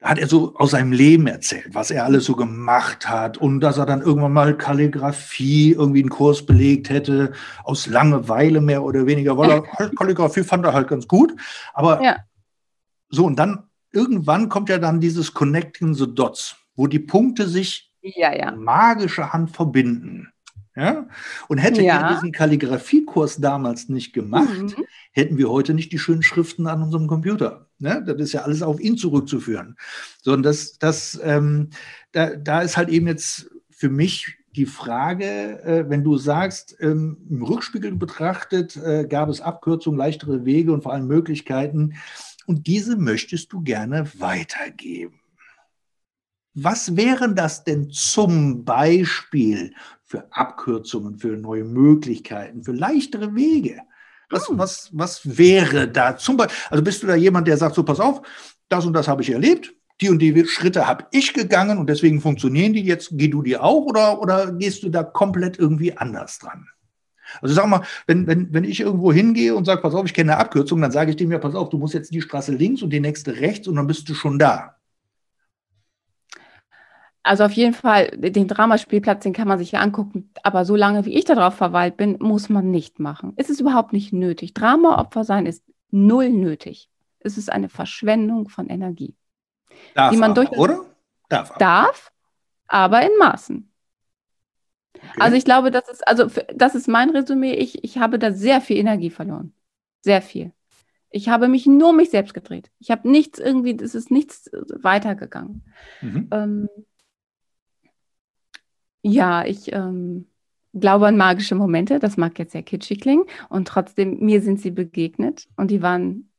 [0.00, 3.60] Da hat er so aus seinem Leben erzählt, was er alles so gemacht hat und
[3.60, 7.32] dass er dann irgendwann mal Kalligrafie irgendwie einen Kurs belegt hätte,
[7.64, 11.34] aus Langeweile mehr oder weniger, weil er halt Kalligrafie fand er halt ganz gut.
[11.74, 12.16] Aber ja.
[13.08, 17.87] so, und dann irgendwann kommt ja dann dieses Connecting the Dots, wo die Punkte sich
[18.16, 18.52] ja, ja.
[18.52, 20.32] magische Hand verbinden.
[20.78, 21.08] Ja?
[21.48, 22.00] Und hätte ja.
[22.00, 24.84] er diesen Kalligrafiekurs damals nicht gemacht, mhm.
[25.10, 27.68] hätten wir heute nicht die schönen Schriften an unserem Computer.
[27.78, 28.02] Ne?
[28.06, 29.76] Das ist ja alles auf ihn zurückzuführen.
[30.22, 31.70] Sondern das, das, ähm,
[32.12, 37.18] da, da ist halt eben jetzt für mich die Frage, äh, wenn du sagst, ähm,
[37.28, 41.94] im Rückspiegel betrachtet äh, gab es Abkürzungen, leichtere Wege und vor allem Möglichkeiten.
[42.46, 45.20] Und diese möchtest du gerne weitergeben.
[46.60, 49.72] Was wären das denn zum Beispiel
[50.04, 53.80] für Abkürzungen, für neue Möglichkeiten, für leichtere Wege?
[54.30, 54.58] Was, hm.
[54.58, 56.56] was, was wäre da zum Beispiel?
[56.70, 58.22] Also bist du da jemand, der sagt, so pass auf,
[58.68, 62.20] das und das habe ich erlebt, die und die Schritte habe ich gegangen und deswegen
[62.20, 66.38] funktionieren die jetzt, geh du die auch oder, oder gehst du da komplett irgendwie anders
[66.38, 66.66] dran?
[67.40, 70.32] Also sag mal, wenn, wenn, wenn ich irgendwo hingehe und sage, pass auf, ich kenne
[70.32, 72.82] eine Abkürzung, dann sage ich dem ja, pass auf, du musst jetzt die Straße links
[72.82, 74.77] und die nächste rechts und dann bist du schon da.
[77.28, 80.30] Also auf jeden Fall, den Dramaspielplatz, den kann man sich ja angucken.
[80.44, 83.34] Aber so lange, wie ich darauf verweilt bin, muss man nicht machen.
[83.36, 84.54] Es ist überhaupt nicht nötig.
[84.54, 86.88] Dramaopfer sein ist null nötig.
[87.20, 89.14] Es ist eine Verschwendung von Energie.
[89.94, 90.86] Darf die man aber, durch oder?
[91.28, 91.58] Darf, aber.
[91.58, 92.12] darf,
[92.66, 93.70] aber in Maßen.
[94.94, 95.06] Okay.
[95.18, 97.52] Also ich glaube, das ist, also das ist mein Resümee.
[97.52, 99.52] Ich, ich habe da sehr viel Energie verloren.
[100.00, 100.52] Sehr viel.
[101.10, 102.70] Ich habe mich nur um mich selbst gedreht.
[102.78, 105.62] Ich habe nichts irgendwie, es ist nichts weitergegangen.
[106.00, 106.28] Mhm.
[106.30, 106.68] Ähm,
[109.02, 110.26] ja, ich ähm,
[110.74, 111.98] glaube an magische Momente.
[111.98, 113.24] Das mag jetzt sehr kitschig klingen.
[113.48, 115.48] Und trotzdem, mir sind sie begegnet.
[115.56, 116.30] Und die waren,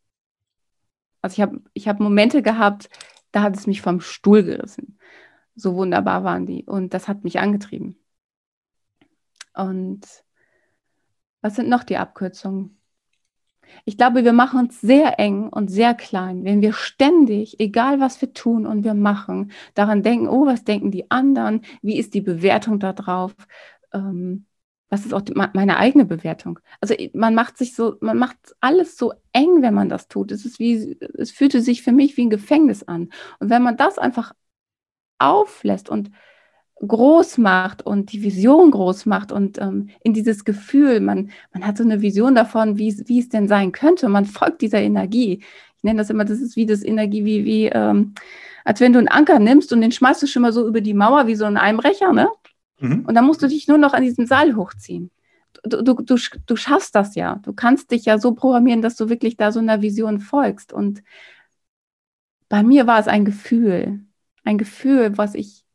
[1.22, 2.90] also ich habe ich hab Momente gehabt,
[3.32, 4.98] da hat es mich vom Stuhl gerissen.
[5.56, 6.66] So wunderbar waren die.
[6.66, 7.98] Und das hat mich angetrieben.
[9.54, 10.06] Und
[11.42, 12.79] was sind noch die Abkürzungen?
[13.86, 18.22] Ich glaube, wir machen uns sehr eng und sehr klein, wenn wir ständig, egal was
[18.22, 22.22] wir tun und wir machen, daran denken, oh, was denken die anderen, wie ist die
[22.22, 23.34] Bewertung darauf,
[23.94, 24.46] ähm,
[24.90, 26.60] was ist auch die, meine eigene Bewertung.
[26.82, 30.32] Also man macht sich so, man macht alles so eng, wenn man das tut.
[30.32, 33.10] Es ist wie, es fühlte sich für mich wie ein Gefängnis an.
[33.40, 34.34] Und wenn man das einfach
[35.20, 36.10] auflässt und
[36.86, 41.78] groß macht und die Vision groß macht und ähm, in dieses Gefühl, man, man hat
[41.78, 44.08] so eine Vision davon, wie, wie es denn sein könnte.
[44.08, 45.44] Man folgt dieser Energie.
[45.78, 48.14] Ich nenne das immer, das ist wie das Energie, wie, wie ähm,
[48.64, 50.94] als wenn du einen Anker nimmst und den schmeißt du schon mal so über die
[50.94, 52.30] Mauer wie so ein Einbrecher, ne?
[52.80, 53.06] Mhm.
[53.06, 55.12] Und dann musst du dich nur noch an diesem Seil hochziehen.
[55.64, 56.16] Du, du, du,
[56.46, 57.36] du schaffst das ja.
[57.44, 60.72] Du kannst dich ja so programmieren, dass du wirklich da so einer Vision folgst.
[60.72, 61.04] Und
[62.48, 64.02] bei mir war es ein Gefühl,
[64.44, 65.66] ein Gefühl, was ich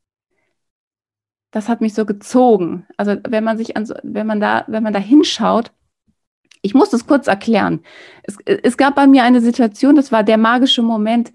[1.55, 2.85] das hat mich so gezogen.
[2.97, 5.71] Also wenn man sich an, wenn man da, wenn man da hinschaut,
[6.62, 7.85] ich muss das kurz erklären.
[8.25, 11.33] Es, es gab bei mir eine Situation, das war der magische Moment,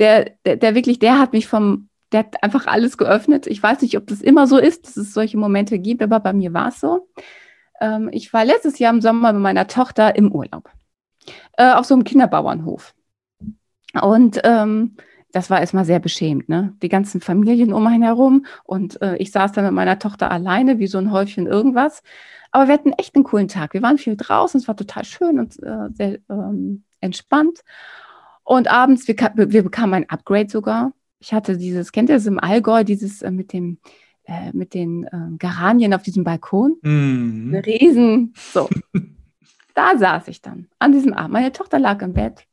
[0.00, 3.46] der, der, der wirklich, der hat mich vom, der hat einfach alles geöffnet.
[3.46, 6.32] Ich weiß nicht, ob das immer so ist, dass es solche Momente gibt, aber bei
[6.32, 7.08] mir war es so.
[7.80, 10.68] Ähm, ich war letztes Jahr im Sommer mit meiner Tochter im Urlaub
[11.58, 12.92] äh, auf so einem Kinderbauernhof.
[14.02, 14.96] Und ähm,
[15.34, 16.74] das war erstmal sehr beschämt, ne?
[16.80, 20.78] Die ganzen Familien um einen herum und äh, ich saß dann mit meiner Tochter alleine,
[20.78, 22.02] wie so ein Häufchen irgendwas.
[22.52, 23.74] Aber wir hatten echt einen coolen Tag.
[23.74, 27.60] Wir waren viel draußen, es war total schön und äh, sehr ähm, entspannt.
[28.44, 30.92] Und abends, wir, wir, bekamen ein Upgrade sogar.
[31.18, 33.78] Ich hatte dieses, kennt ihr das im Allgäu, dieses äh, mit dem,
[34.24, 36.76] äh, mit den ähm, Geranien auf diesem Balkon?
[36.82, 37.48] Mhm.
[37.48, 38.68] Eine Riesen, so.
[39.74, 41.32] da saß ich dann an diesem Abend.
[41.32, 42.46] Meine Tochter lag im Bett.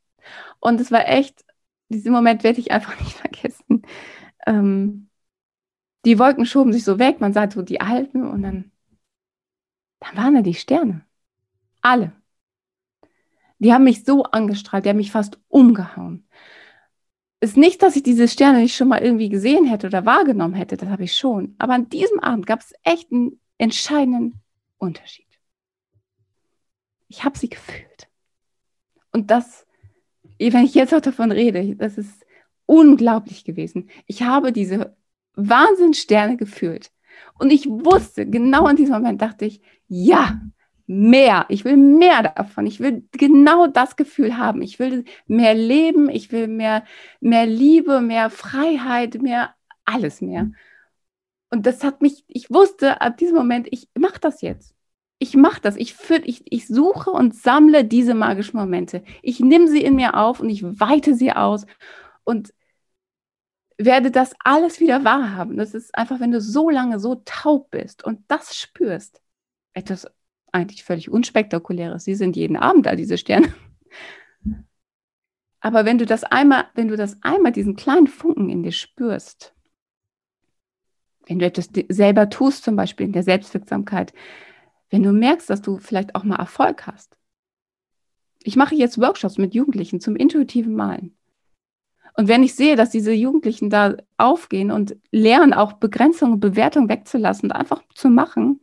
[0.59, 1.45] Und es war echt
[1.91, 3.83] diesen Moment werde ich einfach nicht vergessen.
[4.47, 5.09] Ähm,
[6.05, 8.71] die Wolken schoben sich so weg, man sah so die Alpen und dann,
[9.99, 11.05] dann waren da die Sterne.
[11.81, 12.13] Alle.
[13.59, 16.27] Die haben mich so angestrahlt, die haben mich fast umgehauen.
[17.39, 20.77] Ist nicht, dass ich diese Sterne nicht schon mal irgendwie gesehen hätte oder wahrgenommen hätte,
[20.77, 21.55] das habe ich schon.
[21.59, 24.41] Aber an diesem Abend gab es echt einen entscheidenden
[24.77, 25.27] Unterschied.
[27.07, 28.07] Ich habe sie gefühlt.
[29.11, 29.67] Und das
[30.49, 32.25] wenn ich jetzt auch davon rede, das ist
[32.65, 33.89] unglaublich gewesen.
[34.07, 34.95] Ich habe diese
[35.35, 36.91] Wahnsinnssterne gefühlt.
[37.37, 40.41] Und ich wusste, genau in diesem Moment dachte ich, ja,
[40.87, 41.45] mehr.
[41.49, 42.65] Ich will mehr davon.
[42.65, 44.61] Ich will genau das Gefühl haben.
[44.61, 46.09] Ich will mehr leben.
[46.09, 46.83] Ich will mehr,
[47.19, 49.53] mehr Liebe, mehr Freiheit, mehr
[49.85, 50.51] alles mehr.
[51.49, 54.73] Und das hat mich, ich wusste ab diesem Moment, ich mache das jetzt
[55.21, 55.75] ich mache das.
[55.75, 59.03] Ich, fühl, ich, ich suche und sammle diese magischen Momente.
[59.21, 61.67] Ich nehme sie in mir auf und ich weite sie aus
[62.23, 62.55] und
[63.77, 65.57] werde das alles wieder wahrhaben.
[65.57, 69.21] Das ist einfach, wenn du so lange so taub bist und das spürst,
[69.73, 70.07] etwas
[70.51, 72.03] eigentlich völlig unspektakuläres.
[72.03, 73.53] Sie sind jeden Abend da, diese Sterne.
[75.59, 79.53] Aber wenn du das einmal, wenn du das einmal, diesen kleinen Funken in dir spürst,
[81.27, 84.13] wenn du etwas selber tust, zum Beispiel in der Selbstwirksamkeit,
[84.91, 87.17] wenn du merkst, dass du vielleicht auch mal Erfolg hast.
[88.43, 91.17] Ich mache jetzt Workshops mit Jugendlichen zum intuitiven Malen.
[92.15, 96.89] Und wenn ich sehe, dass diese Jugendlichen da aufgehen und lernen, auch Begrenzung und Bewertung
[96.89, 98.59] wegzulassen und einfach zu machen,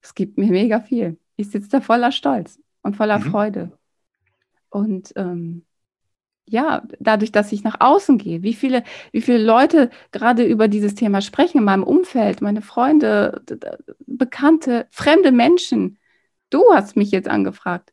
[0.00, 1.18] es gibt mir mega viel.
[1.36, 3.30] Ich sitze da voller Stolz und voller mhm.
[3.30, 3.78] Freude.
[4.70, 5.64] Und ähm,
[6.50, 8.82] ja, dadurch, dass ich nach außen gehe, wie viele,
[9.12, 13.42] wie viele Leute gerade über dieses Thema sprechen in meinem Umfeld, meine Freunde,
[14.06, 15.98] Bekannte, fremde Menschen.
[16.50, 17.92] Du hast mich jetzt angefragt.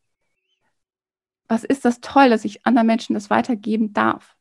[1.48, 4.34] Was ist das toll, dass ich anderen Menschen das weitergeben darf?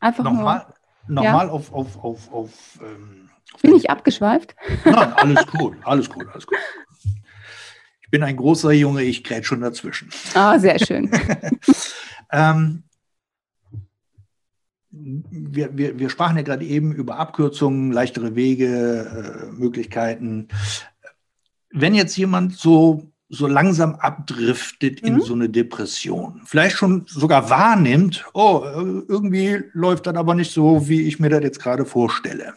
[0.00, 0.66] Einfach nochmal,
[1.06, 1.22] nur.
[1.22, 1.52] Nochmal ja?
[1.52, 2.50] auf, auf, auf, auf
[2.82, 3.30] ähm,
[3.62, 4.56] Bin ich abgeschweift?
[4.84, 6.58] Nein, alles gut, alles gut, alles gut.
[8.00, 10.10] Ich bin ein großer Junge, ich kräht schon dazwischen.
[10.34, 11.10] Ah, sehr schön.
[12.34, 12.82] Ähm,
[14.90, 20.48] wir, wir, wir sprachen ja gerade eben über Abkürzungen, leichtere Wege, äh, Möglichkeiten.
[21.70, 25.08] Wenn jetzt jemand so, so langsam abdriftet mhm.
[25.08, 28.62] in so eine Depression, vielleicht schon sogar wahrnimmt, oh,
[29.08, 32.54] irgendwie läuft das aber nicht so, wie ich mir das jetzt gerade vorstelle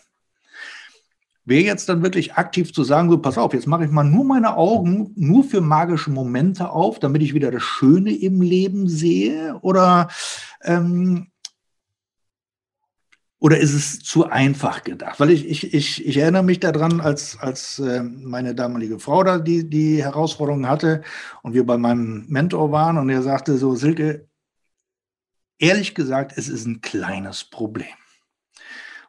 [1.47, 4.25] wäre jetzt dann wirklich aktiv zu sagen, so pass auf, jetzt mache ich mal nur
[4.25, 9.57] meine Augen nur für magische Momente auf, damit ich wieder das Schöne im Leben sehe?
[9.61, 10.09] Oder,
[10.63, 11.31] ähm,
[13.39, 15.21] oder ist es zu einfach gedacht?
[15.21, 19.37] Weil ich, ich, ich, ich erinnere mich daran, als, als äh, meine damalige Frau da
[19.39, 21.01] die, die Herausforderungen hatte
[21.43, 24.27] und wir bei meinem Mentor waren und er sagte so, Silke,
[25.59, 27.87] ehrlich gesagt, es ist ein kleines Problem.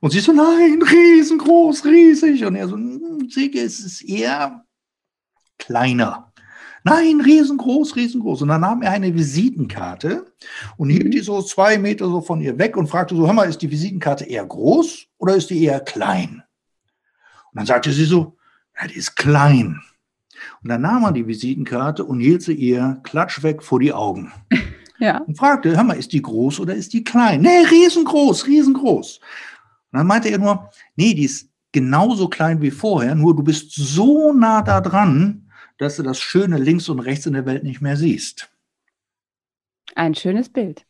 [0.00, 2.44] Und sie so, nein, riesengroß, riesig.
[2.44, 4.64] Und er so, hm, Silke, es ist eher
[5.58, 6.32] kleiner.
[6.84, 8.42] Nein, riesengroß, riesengroß.
[8.42, 10.32] Und dann nahm er eine Visitenkarte
[10.76, 13.48] und hielt die so zwei Meter so von ihr weg und fragte so, hör mal,
[13.48, 16.42] ist die Visitenkarte eher groß oder ist die eher klein?
[17.52, 18.36] Und dann sagte sie so,
[18.80, 19.80] ja, die ist klein.
[20.62, 24.32] Und dann nahm er die Visitenkarte und hielt sie ihr klatsch weg vor die Augen.
[25.00, 25.18] Ja.
[25.18, 27.42] Und fragte, hör mal, ist die groß oder ist die klein?
[27.42, 29.20] Nee, riesengroß, riesengroß.
[29.92, 33.72] Und dann meinte er nur, nee, die ist genauso klein wie vorher, nur du bist
[33.74, 37.80] so nah da dran, dass du das Schöne links und rechts in der Welt nicht
[37.80, 38.50] mehr siehst.
[39.94, 40.84] Ein schönes Bild.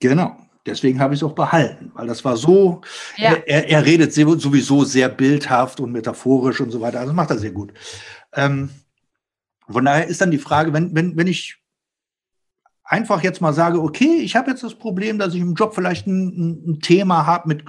[0.00, 0.36] Genau.
[0.66, 2.82] Deswegen habe ich es auch behalten, weil das war so,
[3.16, 3.32] Ja.
[3.34, 7.50] er, er redet sowieso sehr bildhaft und metaphorisch und so weiter, also macht er sehr
[7.52, 7.72] gut.
[8.34, 8.70] Ähm,
[9.68, 11.56] von daher ist dann die Frage, wenn, wenn, wenn ich
[12.84, 16.06] einfach jetzt mal sage, okay, ich habe jetzt das Problem, dass ich im Job vielleicht
[16.06, 17.64] ein, ein Thema habe mit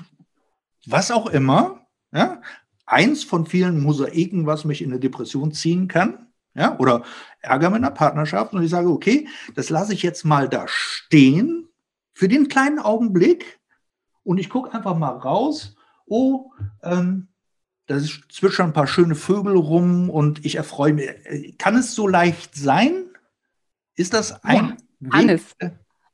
[0.85, 2.41] was auch immer, ja,
[2.85, 7.03] eins von vielen Mosaiken, was mich in eine Depression ziehen kann, ja, oder
[7.39, 11.69] Ärger mit einer Partnerschaft und ich sage, okay, das lasse ich jetzt mal da stehen
[12.13, 13.59] für den kleinen Augenblick
[14.23, 16.51] und ich gucke einfach mal raus, oh,
[16.83, 17.29] ähm,
[17.87, 21.09] da zwitschern ein paar schöne Vögel rum und ich erfreue mich.
[21.57, 23.05] Kann es so leicht sein?
[23.95, 24.77] Ist das ein
[25.09, 25.41] kann Weg?
[25.59, 25.71] es.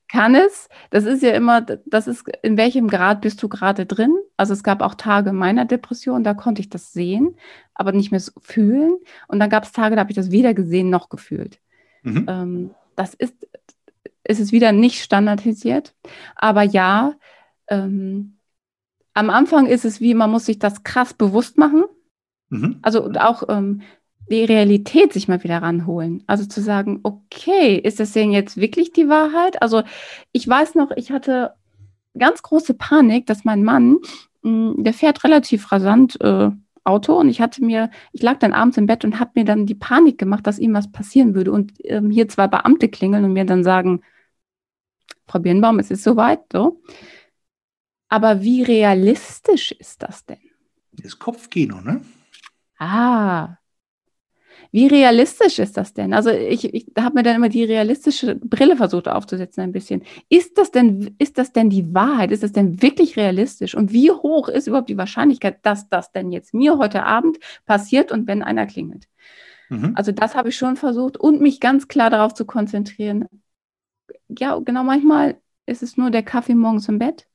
[0.09, 0.69] Kann es?
[0.89, 4.15] Das ist ja immer, das ist, in welchem Grad bist du gerade drin?
[4.37, 7.35] Also es gab auch Tage meiner Depression, da konnte ich das sehen,
[7.73, 8.97] aber nicht mehr so fühlen.
[9.27, 11.59] Und dann gab es Tage, da habe ich das weder gesehen noch gefühlt.
[12.03, 12.25] Mhm.
[12.29, 13.33] Ähm, das ist,
[14.23, 15.95] es ist wieder nicht standardisiert.
[16.35, 17.15] Aber ja,
[17.67, 18.37] ähm,
[19.13, 21.85] am Anfang ist es wie, man muss sich das krass bewusst machen.
[22.49, 22.77] Mhm.
[22.83, 23.81] Also und auch ähm,
[24.29, 26.23] die Realität sich mal wieder ranholen.
[26.27, 29.61] Also zu sagen, okay, ist das denn jetzt wirklich die Wahrheit?
[29.61, 29.83] Also
[30.31, 31.53] ich weiß noch, ich hatte
[32.17, 33.97] ganz große Panik, dass mein Mann,
[34.43, 36.51] mh, der fährt relativ rasant äh,
[36.83, 39.65] Auto und ich hatte mir, ich lag dann abends im Bett und habe mir dann
[39.65, 43.33] die Panik gemacht, dass ihm was passieren würde und ähm, hier zwei Beamte klingeln und
[43.33, 44.01] mir dann sagen,
[45.27, 46.81] Frau Birnbaum, es ist soweit, so.
[48.07, 50.39] Aber wie realistisch ist das denn?
[50.93, 52.01] Das Kopfkino, ne?
[52.79, 53.57] Ah.
[54.71, 56.13] Wie realistisch ist das denn?
[56.13, 60.03] Also ich, ich habe mir dann immer die realistische Brille versucht aufzusetzen ein bisschen.
[60.29, 62.31] Ist das denn, ist das denn die Wahrheit?
[62.31, 63.75] Ist das denn wirklich realistisch?
[63.75, 68.11] Und wie hoch ist überhaupt die Wahrscheinlichkeit, dass das denn jetzt mir heute Abend passiert
[68.11, 69.07] und wenn einer klingelt?
[69.69, 69.93] Mhm.
[69.95, 73.25] Also das habe ich schon versucht und mich ganz klar darauf zu konzentrieren.
[74.29, 77.27] Ja, genau, manchmal ist es nur der Kaffee morgens im Bett.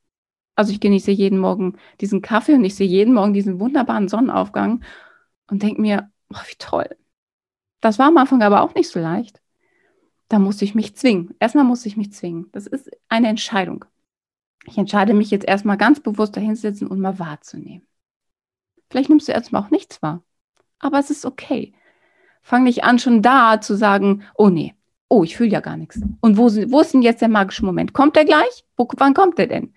[0.54, 4.84] Also ich genieße jeden Morgen diesen Kaffee und ich sehe jeden Morgen diesen wunderbaren Sonnenaufgang
[5.50, 6.88] und denke mir, oh, wie toll.
[7.82, 9.42] Das war am Anfang aber auch nicht so leicht.
[10.28, 11.34] Da musste ich mich zwingen.
[11.40, 12.48] Erstmal musste ich mich zwingen.
[12.52, 13.84] Das ist eine Entscheidung.
[14.64, 17.86] Ich entscheide mich jetzt erstmal ganz bewusst dahinsetzen und mal wahrzunehmen.
[18.88, 20.22] Vielleicht nimmst du erstmal auch nichts wahr.
[20.78, 21.74] Aber es ist okay.
[22.40, 24.74] Fang nicht an, schon da zu sagen, oh nee,
[25.08, 26.00] oh, ich fühle ja gar nichts.
[26.20, 27.92] Und wo, wo ist denn jetzt der magische Moment?
[27.92, 28.64] Kommt der gleich?
[28.76, 29.74] Wo, wann kommt der denn?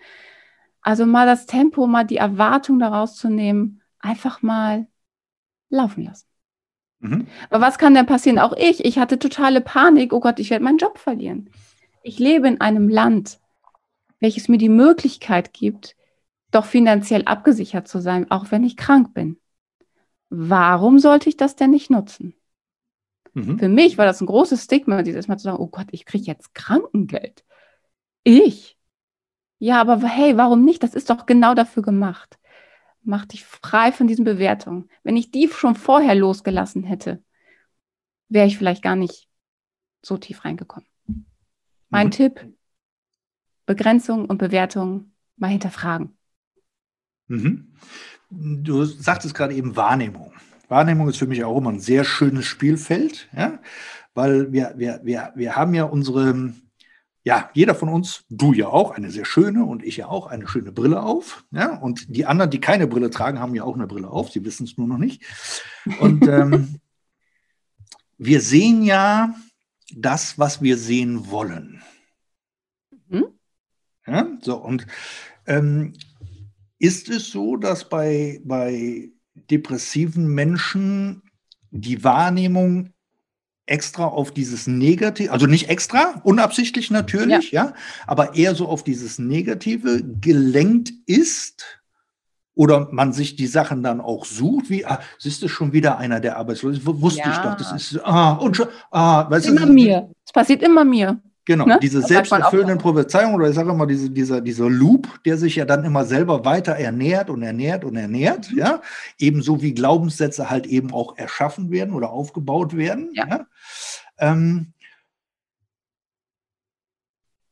[0.81, 4.87] Also mal das Tempo, mal die Erwartung daraus zu nehmen, einfach mal
[5.69, 6.27] laufen lassen.
[7.05, 7.27] Mhm.
[7.49, 8.39] Aber was kann denn passieren?
[8.39, 11.49] Auch ich, ich hatte totale Panik, oh Gott, ich werde meinen Job verlieren.
[12.03, 13.39] Ich lebe in einem Land,
[14.19, 15.95] welches mir die Möglichkeit gibt,
[16.51, 19.37] doch finanziell abgesichert zu sein, auch wenn ich krank bin.
[20.29, 22.33] Warum sollte ich das denn nicht nutzen?
[23.33, 23.59] Mhm.
[23.59, 26.25] Für mich war das ein großes Stigma, dieses Mal zu sagen, oh Gott, ich kriege
[26.25, 27.43] jetzt Krankengeld.
[28.23, 28.77] Ich?
[29.59, 30.83] Ja, aber hey, warum nicht?
[30.83, 32.37] Das ist doch genau dafür gemacht.
[33.05, 34.89] Mach dich frei von diesen Bewertungen.
[35.03, 37.23] Wenn ich die schon vorher losgelassen hätte,
[38.29, 39.29] wäre ich vielleicht gar nicht
[40.01, 40.87] so tief reingekommen.
[41.89, 42.11] Mein Mhm.
[42.11, 42.47] Tipp,
[43.65, 46.17] Begrenzung und Bewertung mal hinterfragen.
[47.27, 47.73] Mhm.
[48.29, 50.33] Du sagtest gerade eben Wahrnehmung.
[50.67, 53.59] Wahrnehmung ist für mich auch immer ein sehr schönes Spielfeld, ja?
[54.15, 56.53] weil wir, wir, wir, wir haben ja unsere,
[57.25, 60.47] ja, jeder von uns, du ja auch, eine sehr schöne und ich ja auch, eine
[60.47, 61.43] schöne Brille auf.
[61.49, 61.75] Ja?
[61.75, 64.65] Und die anderen, die keine Brille tragen, haben ja auch eine Brille auf, sie wissen
[64.65, 65.23] es nur noch nicht.
[65.99, 66.79] Und ähm,
[68.19, 69.33] wir sehen ja
[69.91, 71.81] das, was wir sehen wollen.
[73.07, 73.25] Mhm.
[74.05, 74.27] Ja?
[74.41, 74.85] So, und
[75.47, 75.93] ähm,
[76.77, 81.23] ist es so, dass bei, bei depressiven Menschen
[81.71, 82.93] die Wahrnehmung
[83.65, 87.73] extra auf dieses Negative, also nicht extra, unabsichtlich natürlich, ja.
[88.05, 91.81] aber eher so auf dieses Negative gelenkt ist?
[92.57, 96.21] Oder man sich die Sachen dann auch sucht, wie, ah, siehst du schon wieder einer
[96.21, 96.85] der Arbeitslosen?
[96.85, 97.49] Wusste ich Ja.
[97.49, 100.09] doch, das ist, ah, und schon, ah, weißt Immer du, mir.
[100.25, 101.19] Es passiert immer mir.
[101.45, 101.79] Genau, Ne?
[101.79, 105.83] diese selbsterfüllenden Prophezeiungen oder ich sage immer, diese, dieser, dieser Loop, der sich ja dann
[105.85, 108.57] immer selber weiter ernährt und ernährt und ernährt, Mhm.
[108.57, 108.81] ja,
[109.19, 113.09] ebenso wie Glaubenssätze halt eben auch erschaffen werden oder aufgebaut werden.
[113.13, 113.45] Ja.
[114.17, 114.73] Ähm,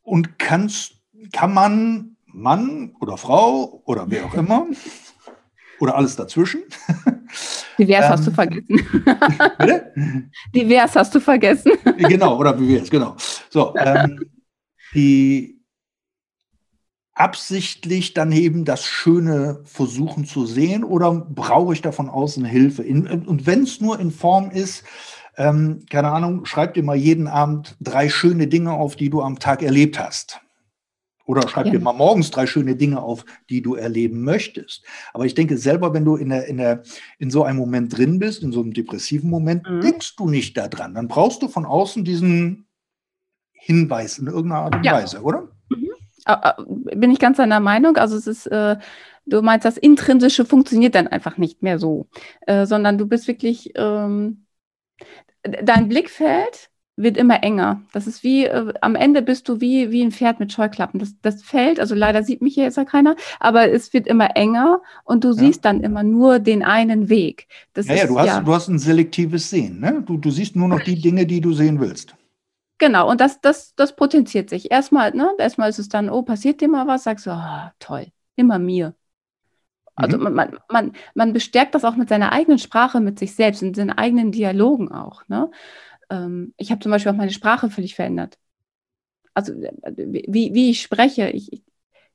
[0.02, 0.96] und kannst,
[1.32, 4.66] kann man Mann oder Frau oder wer auch immer
[5.80, 6.64] oder alles dazwischen,
[7.78, 8.68] Divers hast du Ähm, vergessen.
[9.58, 9.94] bitte?
[10.54, 11.72] Divers hast du vergessen.
[11.98, 13.16] genau, oder es, genau.
[13.50, 14.26] So, ähm,
[14.94, 15.60] die
[17.16, 22.84] absichtlich dann eben das Schöne versuchen zu sehen oder brauche ich da von außen Hilfe?
[22.84, 24.84] In, und wenn es nur in Form ist,
[25.38, 29.40] ähm, keine Ahnung, schreib dir mal jeden Abend drei schöne Dinge auf, die du am
[29.40, 30.42] Tag erlebt hast.
[31.26, 31.72] Oder schreib Ja.
[31.72, 34.84] dir mal morgens drei schöne Dinge auf, die du erleben möchtest.
[35.14, 36.84] Aber ich denke selber, wenn du in, der, in, der,
[37.18, 39.82] in so einem Moment drin bist, in so einem depressiven Moment, Mhm.
[39.82, 40.96] denkst du nicht daran.
[40.96, 42.68] Dann brauchst du von außen diesen
[43.54, 44.94] Hinweis in irgendeiner Art und Ja.
[44.94, 45.48] Weise, oder?
[46.26, 47.96] Äh, äh, Bin ich ganz deiner Meinung.
[47.98, 48.76] Also es ist, äh,
[49.26, 52.08] du meinst, das Intrinsische funktioniert dann einfach nicht mehr so,
[52.48, 54.46] äh, sondern du bist wirklich, ähm,
[55.44, 57.82] dein Blickfeld wird immer enger.
[57.94, 61.00] Das ist wie, äh, am Ende bist du wie, wie ein Pferd mit Scheuklappen.
[61.00, 64.36] Das, das Feld, also leider sieht mich hier jetzt ja keiner, aber es wird immer
[64.36, 65.34] enger und du Ja.
[65.34, 67.48] siehst dann immer nur den einen Weg.
[67.74, 69.80] Das Ja, ja, ist, du hast, du hast ein selektives Sehen.
[69.80, 70.04] Ne?
[70.06, 72.16] Du, du siehst nur noch die Dinge, die du sehen willst.
[72.80, 74.70] Genau, und das, das, das potenziert sich.
[74.72, 78.08] Erstmal, ne, erstmal ist es dann, oh, passiert dir mal was, sagst du, ah, toll,
[78.36, 78.96] immer mir.
[79.96, 80.24] Also Mhm.
[80.24, 83.74] man, man, man, man bestärkt das auch mit seiner eigenen Sprache, mit sich selbst, in
[83.74, 85.28] seinen eigenen Dialogen auch.
[85.28, 85.52] Ne?
[86.10, 88.38] Ähm, ich habe zum Beispiel auch meine Sprache völlig verändert.
[89.34, 91.64] Also äh, wie, wie ich spreche, ich,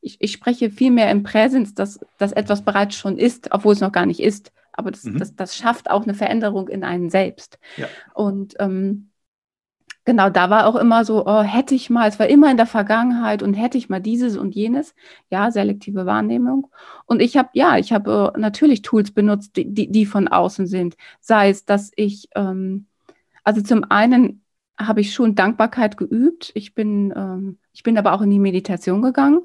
[0.01, 3.81] ich, ich spreche viel mehr im Präsens, dass, dass etwas bereits schon ist, obwohl es
[3.81, 4.53] noch gar nicht ist.
[4.73, 5.19] Aber das, Mhm.
[5.19, 7.59] das, das schafft auch eine Veränderung in einen selbst.
[7.77, 7.89] Ja.
[8.15, 9.11] Und ähm,
[10.05, 12.67] genau, da war auch immer so, oh, hätte ich mal, es war immer in der
[12.67, 14.95] Vergangenheit und hätte ich mal dieses und jenes.
[15.31, 16.69] Ja, selektive Wahrnehmung.
[17.07, 20.67] Und ich habe, ja, ich habe äh, natürlich Tools benutzt, die, die, die von außen
[20.67, 20.97] sind.
[21.21, 22.88] Sei es, dass ich, ähm,
[23.45, 24.45] also zum einen
[24.79, 26.53] habe ich schon Dankbarkeit geübt.
[26.55, 29.41] Ich bin, ähm, ich bin aber auch in die Meditation gegangen.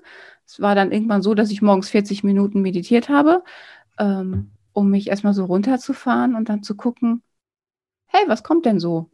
[0.46, 3.44] Es war dann irgendwann so, dass ich morgens 40 Minuten meditiert habe,
[3.98, 7.24] ähm, um mich erstmal so runterzufahren und dann zu gucken,
[8.06, 9.10] hey, was kommt denn so?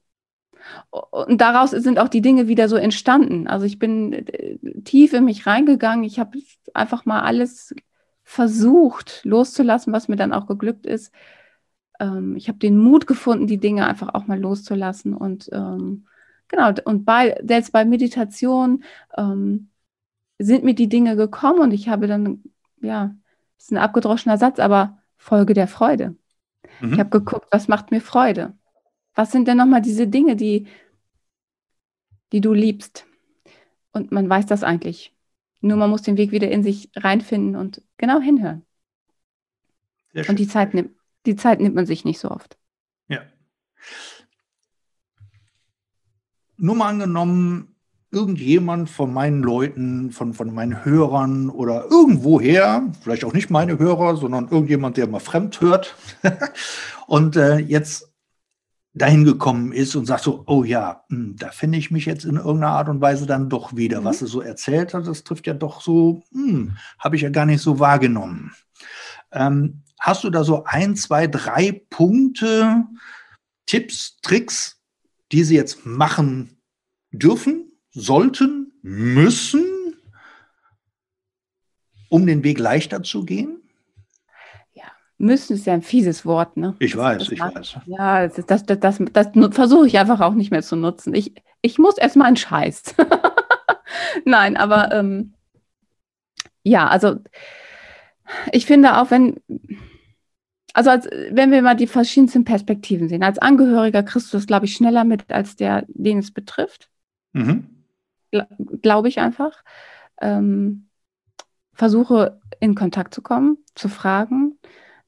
[0.89, 3.47] Und daraus sind auch die Dinge wieder so entstanden.
[3.47, 6.03] Also ich bin äh, tief in mich reingegangen.
[6.03, 6.39] Ich habe
[6.73, 7.73] einfach mal alles
[8.23, 11.11] versucht loszulassen, was mir dann auch geglückt ist.
[11.99, 15.13] Ähm, ich habe den Mut gefunden, die Dinge einfach auch mal loszulassen.
[15.13, 16.07] Und ähm,
[16.47, 18.83] genau, und bei, selbst bei Meditation
[19.17, 19.69] ähm,
[20.39, 22.43] sind mir die Dinge gekommen und ich habe dann,
[22.81, 23.15] ja,
[23.57, 26.15] das ist ein abgedroschener Satz, aber Folge der Freude.
[26.79, 26.93] Mhm.
[26.93, 28.53] Ich habe geguckt, was macht mir Freude?
[29.15, 30.67] Was sind denn nochmal diese Dinge, die,
[32.31, 33.05] die du liebst?
[33.91, 35.13] Und man weiß das eigentlich.
[35.61, 38.65] Nur man muss den Weg wieder in sich reinfinden und genau hinhören.
[40.29, 40.91] Und die Zeit nimmt,
[41.25, 42.57] die Zeit nimmt man sich nicht so oft.
[43.07, 43.21] Ja.
[46.57, 47.75] Nur mal angenommen,
[48.11, 54.17] irgendjemand von meinen Leuten, von, von meinen Hörern oder irgendwoher, vielleicht auch nicht meine Hörer,
[54.17, 55.95] sondern irgendjemand, der mal fremd hört
[57.07, 58.09] und äh, jetzt
[58.93, 62.37] dahin gekommen ist und sagt so, oh ja, hm, da finde ich mich jetzt in
[62.37, 64.01] irgendeiner Art und Weise dann doch wieder.
[64.01, 64.05] Mhm.
[64.05, 67.45] Was er so erzählt hat, das trifft ja doch so, hm, habe ich ja gar
[67.45, 68.51] nicht so wahrgenommen.
[69.31, 72.85] Ähm, hast du da so ein, zwei, drei Punkte,
[73.65, 74.81] Tipps, Tricks,
[75.31, 76.57] die sie jetzt machen
[77.11, 79.65] dürfen, sollten, müssen,
[82.09, 83.55] um den Weg leichter zu gehen?
[85.21, 86.77] Müssen ist ja ein fieses Wort, ne?
[86.79, 87.75] Ich Das- weiß, das ich macht- weiß.
[87.87, 91.13] Ja, das, das, das, das, versuche ich einfach auch nicht mehr zu nutzen.
[91.13, 92.95] Ich, ich muss erstmal einen Scheiß.
[94.25, 95.33] Nein, aber ähm,
[96.63, 97.17] ja, also
[98.51, 99.37] ich finde auch, wenn,
[100.73, 104.65] also als, wenn wir mal die verschiedensten Perspektiven sehen, als Angehöriger kriegst du das, glaube
[104.65, 106.89] ich, schneller mit als der, den es betrifft.
[107.33, 107.85] Mhm.
[108.81, 109.63] glaube ich einfach.
[110.21, 110.89] Ähm,
[111.73, 114.59] versuche in Kontakt zu kommen, zu fragen,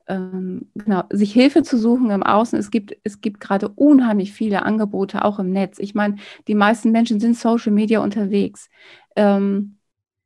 [0.08, 2.58] ähm, genau, sich Hilfe zu suchen im Außen.
[2.60, 5.80] Es gibt, es gibt gerade unheimlich viele Angebote, auch im Netz.
[5.80, 6.16] Ich meine,
[6.48, 8.70] die meisten Menschen sind Social Media unterwegs.
[9.16, 9.78] Ähm,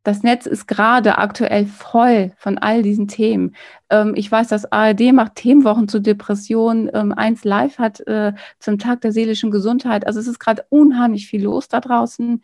[0.05, 3.55] das Netz ist gerade aktuell voll von all diesen Themen.
[3.89, 6.91] Ähm, ich weiß, dass ARD macht Themenwochen zu Depressionen.
[6.93, 10.05] Ähm, eins Live hat äh, zum Tag der seelischen Gesundheit.
[10.05, 12.43] Also es ist gerade unheimlich viel los da draußen.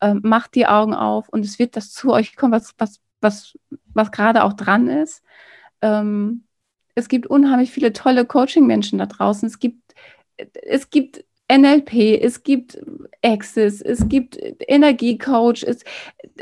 [0.00, 3.58] Ähm, macht die Augen auf und es wird das zu euch kommen, was, was, was,
[3.92, 5.22] was gerade auch dran ist.
[5.82, 6.44] Ähm,
[6.94, 9.46] es gibt unheimlich viele tolle Coaching-Menschen da draußen.
[9.46, 9.94] Es gibt,
[10.36, 12.78] es gibt NLP, es gibt
[13.22, 15.84] Access, es gibt Energiecoach, es,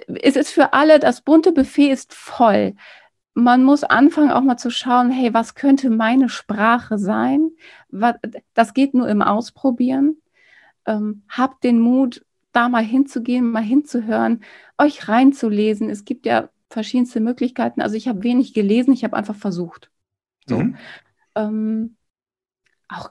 [0.06, 2.74] es ist für alle, das bunte Buffet ist voll.
[3.34, 7.50] Man muss anfangen, auch mal zu schauen, hey, was könnte meine Sprache sein?
[8.54, 10.16] Das geht nur im Ausprobieren.
[10.86, 14.42] Ähm, habt den Mut, da mal hinzugehen, mal hinzuhören,
[14.78, 15.88] euch reinzulesen.
[15.88, 17.80] Es gibt ja verschiedenste Möglichkeiten.
[17.80, 19.90] Also ich habe wenig gelesen, ich habe einfach versucht.
[20.46, 20.58] So.
[20.58, 20.76] Mhm.
[21.34, 21.96] Ähm,
[22.88, 23.10] auch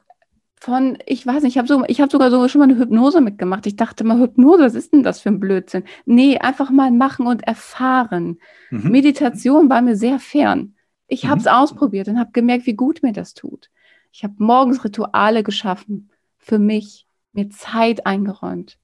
[0.70, 3.66] von, ich weiß nicht, ich habe so, hab sogar so schon mal eine Hypnose mitgemacht.
[3.66, 5.84] Ich dachte mal, Hypnose, was ist denn das für ein Blödsinn?
[6.06, 8.40] Nee, einfach mal machen und erfahren.
[8.70, 8.92] Mhm.
[8.92, 10.76] Meditation war mir sehr fern.
[11.08, 11.30] Ich mhm.
[11.30, 13.70] habe es ausprobiert und habe gemerkt, wie gut mir das tut.
[14.12, 18.78] Ich habe morgens Rituale geschaffen für mich, mir Zeit eingeräumt.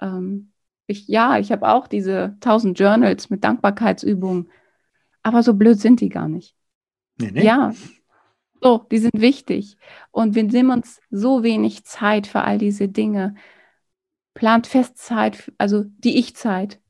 [0.00, 0.52] Ähm,
[0.86, 4.48] ich, ja, ich habe auch diese 1000 Journals mit Dankbarkeitsübungen,
[5.22, 6.54] aber so blöd sind die gar nicht.
[7.18, 7.44] Nee, nee.
[7.44, 7.72] Ja,
[8.60, 9.76] so, die sind wichtig.
[10.10, 13.34] Und wir nehmen uns so wenig Zeit für all diese Dinge.
[14.34, 16.80] Plant fest Zeit, also die Ich-Zeit.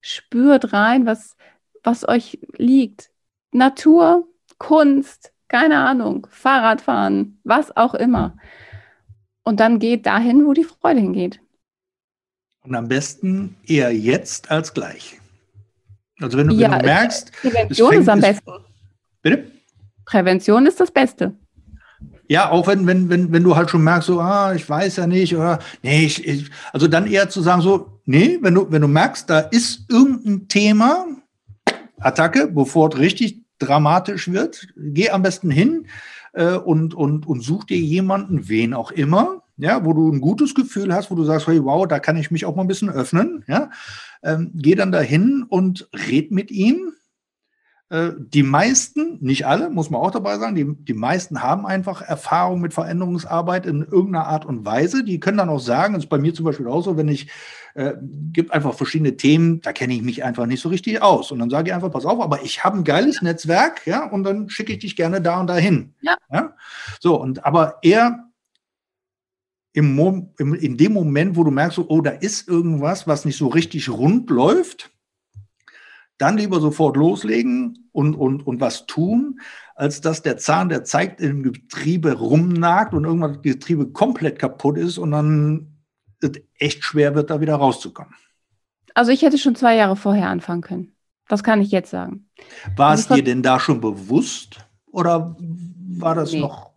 [0.00, 1.36] Spürt rein, was,
[1.82, 3.10] was euch liegt.
[3.52, 8.36] Natur, Kunst, keine Ahnung, Fahrradfahren, was auch immer.
[9.44, 11.40] Und dann geht dahin, wo die Freude hingeht.
[12.62, 15.20] Und am besten eher jetzt als gleich.
[16.20, 18.52] Also wenn du, ja, wenn du merkst, Prävention ist am besten.
[19.20, 19.50] Bitte?
[20.04, 21.34] Prävention ist das Beste.
[22.28, 25.06] Ja, auch wenn, wenn, wenn, wenn du halt schon merkst, so, ah, ich weiß ja
[25.06, 28.82] nicht, oder nee, ich, ich, also dann eher zu sagen, so, nee, wenn du, wenn
[28.82, 31.06] du merkst, da ist irgendein Thema,
[32.00, 35.86] Attacke, bevor es richtig dramatisch wird, geh am besten hin
[36.32, 40.54] äh, und, und, und such dir jemanden, wen auch immer, ja, wo du ein gutes
[40.54, 42.90] Gefühl hast, wo du sagst, hey, wow, da kann ich mich auch mal ein bisschen
[42.90, 43.70] öffnen, ja,
[44.22, 46.92] ähm, geh dann dahin und red mit ihm,
[48.18, 52.62] die meisten, nicht alle, muss man auch dabei sagen, die, die meisten haben einfach Erfahrung
[52.62, 55.04] mit Veränderungsarbeit in irgendeiner Art und Weise.
[55.04, 57.28] Die können dann auch sagen, das ist bei mir zum Beispiel auch so, wenn ich,
[57.74, 57.92] äh,
[58.32, 61.32] gibt einfach verschiedene Themen, da kenne ich mich einfach nicht so richtig aus.
[61.32, 64.24] Und dann sage ich einfach, pass auf, aber ich habe ein geiles Netzwerk, ja, und
[64.24, 65.94] dann schicke ich dich gerne da und dahin.
[66.00, 66.16] Ja.
[66.32, 66.54] ja?
[66.98, 68.30] So, und aber eher
[69.74, 73.48] im, im, in dem Moment, wo du merkst, oh, da ist irgendwas, was nicht so
[73.48, 74.92] richtig rund läuft,
[76.18, 79.40] dann lieber sofort loslegen und, und, und was tun,
[79.74, 84.78] als dass der Zahn, der zeigt, im Getriebe rumnagt und irgendwann das Getriebe komplett kaputt
[84.78, 85.68] ist und dann
[86.58, 88.14] echt schwer wird, da wieder rauszukommen.
[88.94, 90.92] Also ich hätte schon zwei Jahre vorher anfangen können.
[91.28, 92.28] Das kann ich jetzt sagen.
[92.76, 94.58] War also es dir denn da schon bewusst
[94.90, 96.40] oder war das nee.
[96.40, 96.72] noch?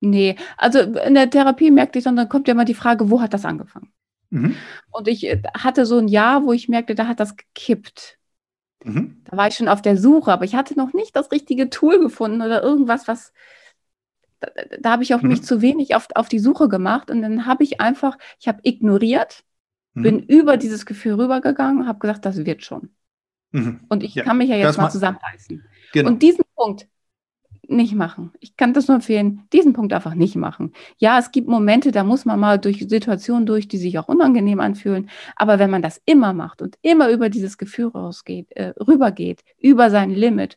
[0.00, 3.20] Nee, also in der Therapie merkte ich dann, dann kommt ja immer die Frage, wo
[3.20, 3.92] hat das angefangen?
[4.30, 4.56] Mhm.
[4.90, 5.24] Und ich
[5.56, 8.18] hatte so ein Jahr, wo ich merkte, da hat das gekippt.
[8.84, 9.22] Mhm.
[9.24, 11.98] Da war ich schon auf der Suche, aber ich hatte noch nicht das richtige Tool
[11.98, 13.32] gefunden oder irgendwas, was.
[14.40, 15.30] Da, da habe ich auch mhm.
[15.30, 18.60] mich zu wenig auf, auf die Suche gemacht und dann habe ich einfach, ich habe
[18.62, 19.42] ignoriert,
[19.94, 20.02] mhm.
[20.02, 22.90] bin über dieses Gefühl rübergegangen, habe gesagt, das wird schon.
[23.52, 23.80] Mhm.
[23.88, 25.64] Und ich ja, kann mich ja jetzt mal zusammenreißen.
[25.92, 26.10] Genau.
[26.10, 26.86] Und diesen Punkt,
[27.68, 28.32] nicht machen.
[28.40, 30.72] Ich kann das nur empfehlen, diesen Punkt einfach nicht machen.
[30.98, 34.60] Ja, es gibt Momente, da muss man mal durch Situationen durch, die sich auch unangenehm
[34.60, 35.10] anfühlen.
[35.36, 39.90] Aber wenn man das immer macht und immer über dieses Gefühl rausgeht, äh, rübergeht, über
[39.90, 40.56] sein Limit,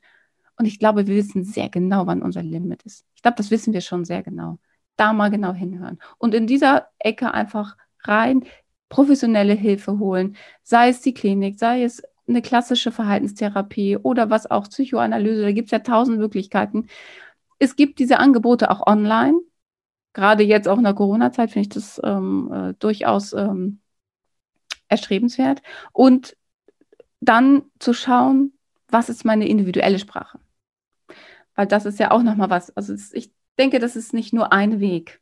[0.58, 3.06] und ich glaube, wir wissen sehr genau, wann unser Limit ist.
[3.16, 4.58] Ich glaube, das wissen wir schon sehr genau.
[4.96, 6.00] Da mal genau hinhören.
[6.18, 8.44] Und in dieser Ecke einfach rein
[8.90, 14.68] professionelle Hilfe holen, sei es die Klinik, sei es eine klassische Verhaltenstherapie oder was auch
[14.70, 16.88] Psychoanalyse, da gibt es ja tausend Möglichkeiten.
[17.60, 19.40] Es gibt diese Angebote auch online.
[20.14, 23.80] Gerade jetzt auch in der Corona-Zeit finde ich das ähm, äh, durchaus ähm,
[24.88, 25.62] erstrebenswert.
[25.94, 26.36] Und
[27.20, 28.54] dann zu schauen,
[28.90, 30.40] was ist meine individuelle Sprache?
[31.56, 32.76] Weil das ist ja auch nochmal was.
[32.76, 35.22] Also es, ich denke, das ist nicht nur ein Weg.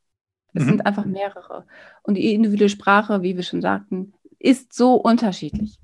[0.53, 0.67] Es mhm.
[0.67, 1.65] sind einfach mehrere.
[2.03, 5.79] Und die individuelle Sprache, wie wir schon sagten, ist so unterschiedlich.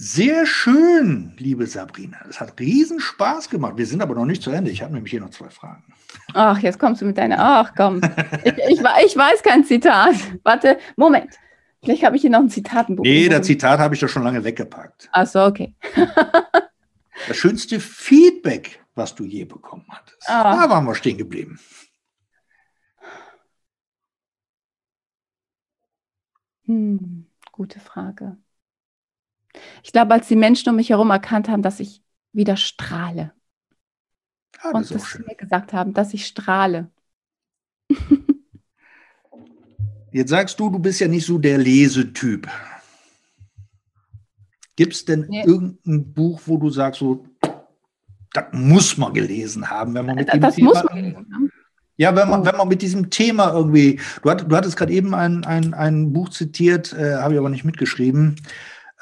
[0.00, 2.18] Sehr schön, liebe Sabrina.
[2.28, 3.78] Es hat riesen Spaß gemacht.
[3.78, 4.70] Wir sind aber noch nicht zu Ende.
[4.70, 5.92] Ich habe nämlich hier noch zwei Fragen.
[6.34, 7.36] Ach, jetzt kommst du mit deiner.
[7.40, 8.00] Ach, komm.
[8.44, 10.14] ich, ich, ich weiß kein Zitat.
[10.44, 11.34] Warte, Moment.
[11.82, 13.02] Vielleicht habe ich hier noch ein Zitatenbuch.
[13.02, 15.08] Nee, das Zitat habe ich doch schon lange weggepackt.
[15.10, 15.74] Ach so, okay.
[17.26, 20.22] das schönste Feedback, was du je bekommen hattest.
[20.28, 20.64] Ah.
[20.64, 21.58] Da waren wir stehen geblieben.
[26.66, 28.36] Hm, gute Frage.
[29.82, 32.02] Ich glaube, als die Menschen um mich herum erkannt haben, dass ich
[32.32, 33.32] wieder strahle.
[34.60, 36.90] Ah, das und dass sie mir gesagt haben, dass ich strahle.
[40.12, 42.48] Jetzt sagst du, du bist ja nicht so der Lesetyp.
[44.74, 45.44] Gibt es denn nee.
[45.44, 47.26] irgendein Buch, wo du sagst, so,
[48.32, 50.84] das muss man gelesen haben, wenn man mit dem Das Thema.
[51.96, 52.44] Ja, wenn man, Oh.
[52.46, 56.12] wenn man mit diesem Thema irgendwie, du, hat, du hattest gerade eben ein, ein, ein
[56.12, 58.36] Buch zitiert, äh, habe ich aber nicht mitgeschrieben.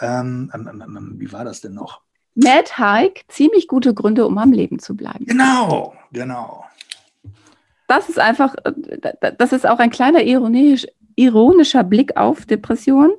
[0.01, 2.01] Ähm, ähm, wie war das denn noch?
[2.35, 5.25] Mad Hike, ziemlich gute Gründe, um am Leben zu bleiben.
[5.27, 6.65] Genau, genau.
[7.89, 8.73] Das ist einfach, äh,
[9.21, 13.13] da- das ist auch ein kleiner ironisch, ironischer Blick auf Depressionen.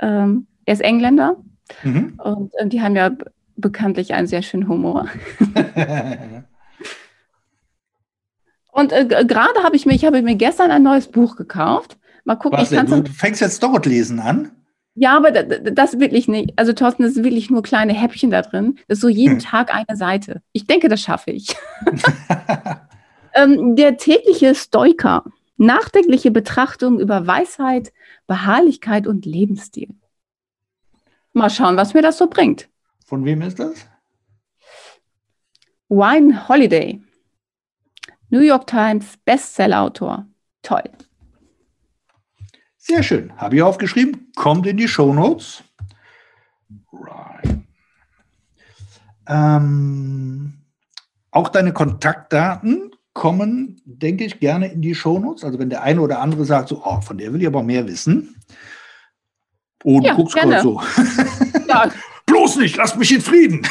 [0.00, 1.36] Ähm, er ist Engländer
[1.84, 2.18] Mhm.
[2.22, 3.10] und äh, die haben ja
[3.56, 5.06] bekanntlich einen sehr schönen Humor.
[8.72, 11.98] Und äh, gerade habe ich mir, ich habe mir gestern ein neues Buch gekauft.
[12.24, 13.04] Mal gucken, Was ich kann?
[13.04, 14.52] Du fängst jetzt dort lesen an?
[14.94, 16.52] Ja, aber da- da- das wirklich nicht.
[16.56, 18.78] Also Thorsten, das sind wirklich nur kleine Häppchen da drin.
[18.88, 19.38] Das ist so jeden Hm.
[19.50, 20.42] Tag eine Seite.
[20.52, 21.56] Ich denke, das schaffe ich.
[23.34, 25.24] ähm, der tägliche Stoiker.
[25.58, 27.92] Nachdenkliche Betrachtung über Weisheit,
[28.26, 29.88] Beharrlichkeit und Lebensstil.
[31.34, 32.68] Mal schauen, was mir das so bringt.
[33.06, 33.86] Von wem ist das?
[35.88, 37.00] Wine Holiday.
[38.30, 40.26] New York Times Bestsellerautor.
[40.62, 40.82] Toll.
[42.84, 43.32] Sehr schön.
[43.36, 44.32] Habe ich aufgeschrieben.
[44.34, 45.62] Kommt in die Shownotes.
[46.92, 47.58] Right.
[49.28, 50.54] Ähm,
[51.30, 55.44] auch deine Kontaktdaten kommen, denke ich, gerne in die Shownotes.
[55.44, 57.86] Also wenn der eine oder andere sagt, so, oh, von der will ich aber mehr
[57.86, 58.34] wissen.
[59.84, 60.60] Oh, du Ja, guckst gerne.
[60.60, 60.82] so.
[61.68, 61.88] Ja,
[62.26, 63.62] Bloß nicht, lass mich in Frieden.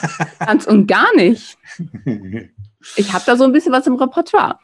[0.38, 1.58] ganz und gar nicht.
[2.96, 4.58] Ich habe da so ein bisschen was im Repertoire.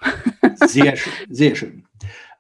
[0.54, 1.85] Sehr schön, sehr schön.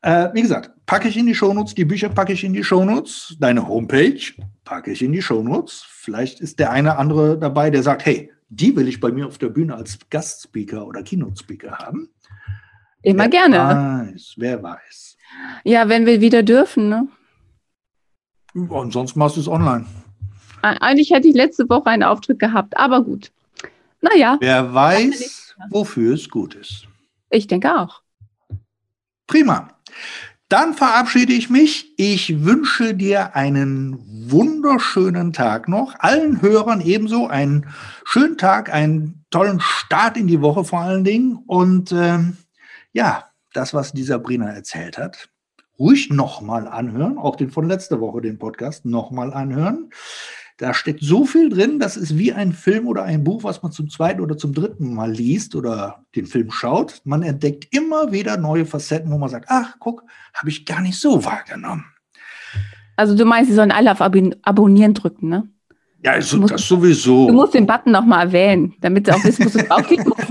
[0.02, 3.36] Äh, wie gesagt, packe ich in die Shownotes, die Bücher packe ich in die Shownotes,
[3.40, 4.20] deine Homepage
[4.64, 5.84] packe ich in die Shownotes.
[5.88, 9.38] Vielleicht ist der eine andere dabei, der sagt, hey, die will ich bei mir auf
[9.38, 12.08] der Bühne als Gastspeaker oder Keynote-Speaker haben.
[13.02, 13.56] Immer wer gerne.
[14.12, 15.16] Weiß, wer weiß.
[15.64, 16.88] Ja, wenn wir wieder dürfen.
[16.88, 17.08] Ne?
[18.54, 19.86] Und sonst machst du es online.
[20.62, 23.32] Eig- Eigentlich hätte ich letzte Woche einen Auftritt gehabt, aber gut.
[24.00, 26.86] Naja, Wer weiß, wofür es gut ist.
[27.30, 28.02] ich denke auch.
[29.26, 29.68] Prima.
[30.48, 31.92] Dann verabschiede ich mich.
[31.98, 33.98] Ich wünsche dir einen
[34.30, 35.94] wunderschönen Tag noch.
[35.98, 37.66] Allen Hörern ebenso einen
[38.04, 41.42] schönen Tag, einen tollen Start in die Woche vor allen Dingen.
[41.46, 42.36] Und ähm,
[42.92, 43.24] ja,
[43.54, 45.28] das, was die Sabrina erzählt hat,
[45.80, 47.18] ruhig nochmal anhören.
[47.18, 49.90] Auch den von letzter Woche, den Podcast, nochmal anhören.
[50.58, 53.72] Da steckt so viel drin, das ist wie ein Film oder ein Buch, was man
[53.72, 57.02] zum zweiten oder zum dritten Mal liest oder den Film schaut.
[57.04, 60.98] Man entdeckt immer wieder neue Facetten, wo man sagt, ach, guck, habe ich gar nicht
[60.98, 61.84] so wahrgenommen.
[62.96, 65.46] Also du meinst, sie sollen alle auf Abon Abonnieren drücken, ne?
[66.02, 67.26] Ja, also musst- das sowieso.
[67.26, 70.10] Du musst den Button nochmal erwähnen, damit sie auch wissen, wo sie draufklicken.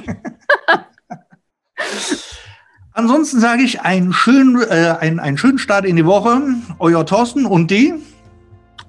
[2.94, 6.42] Ansonsten sage ich einen schönen, äh, einen, einen schönen Start in die Woche.
[6.80, 7.94] Euer Thorsten und die.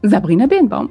[0.02, 0.90] Sabrina Behnbaum.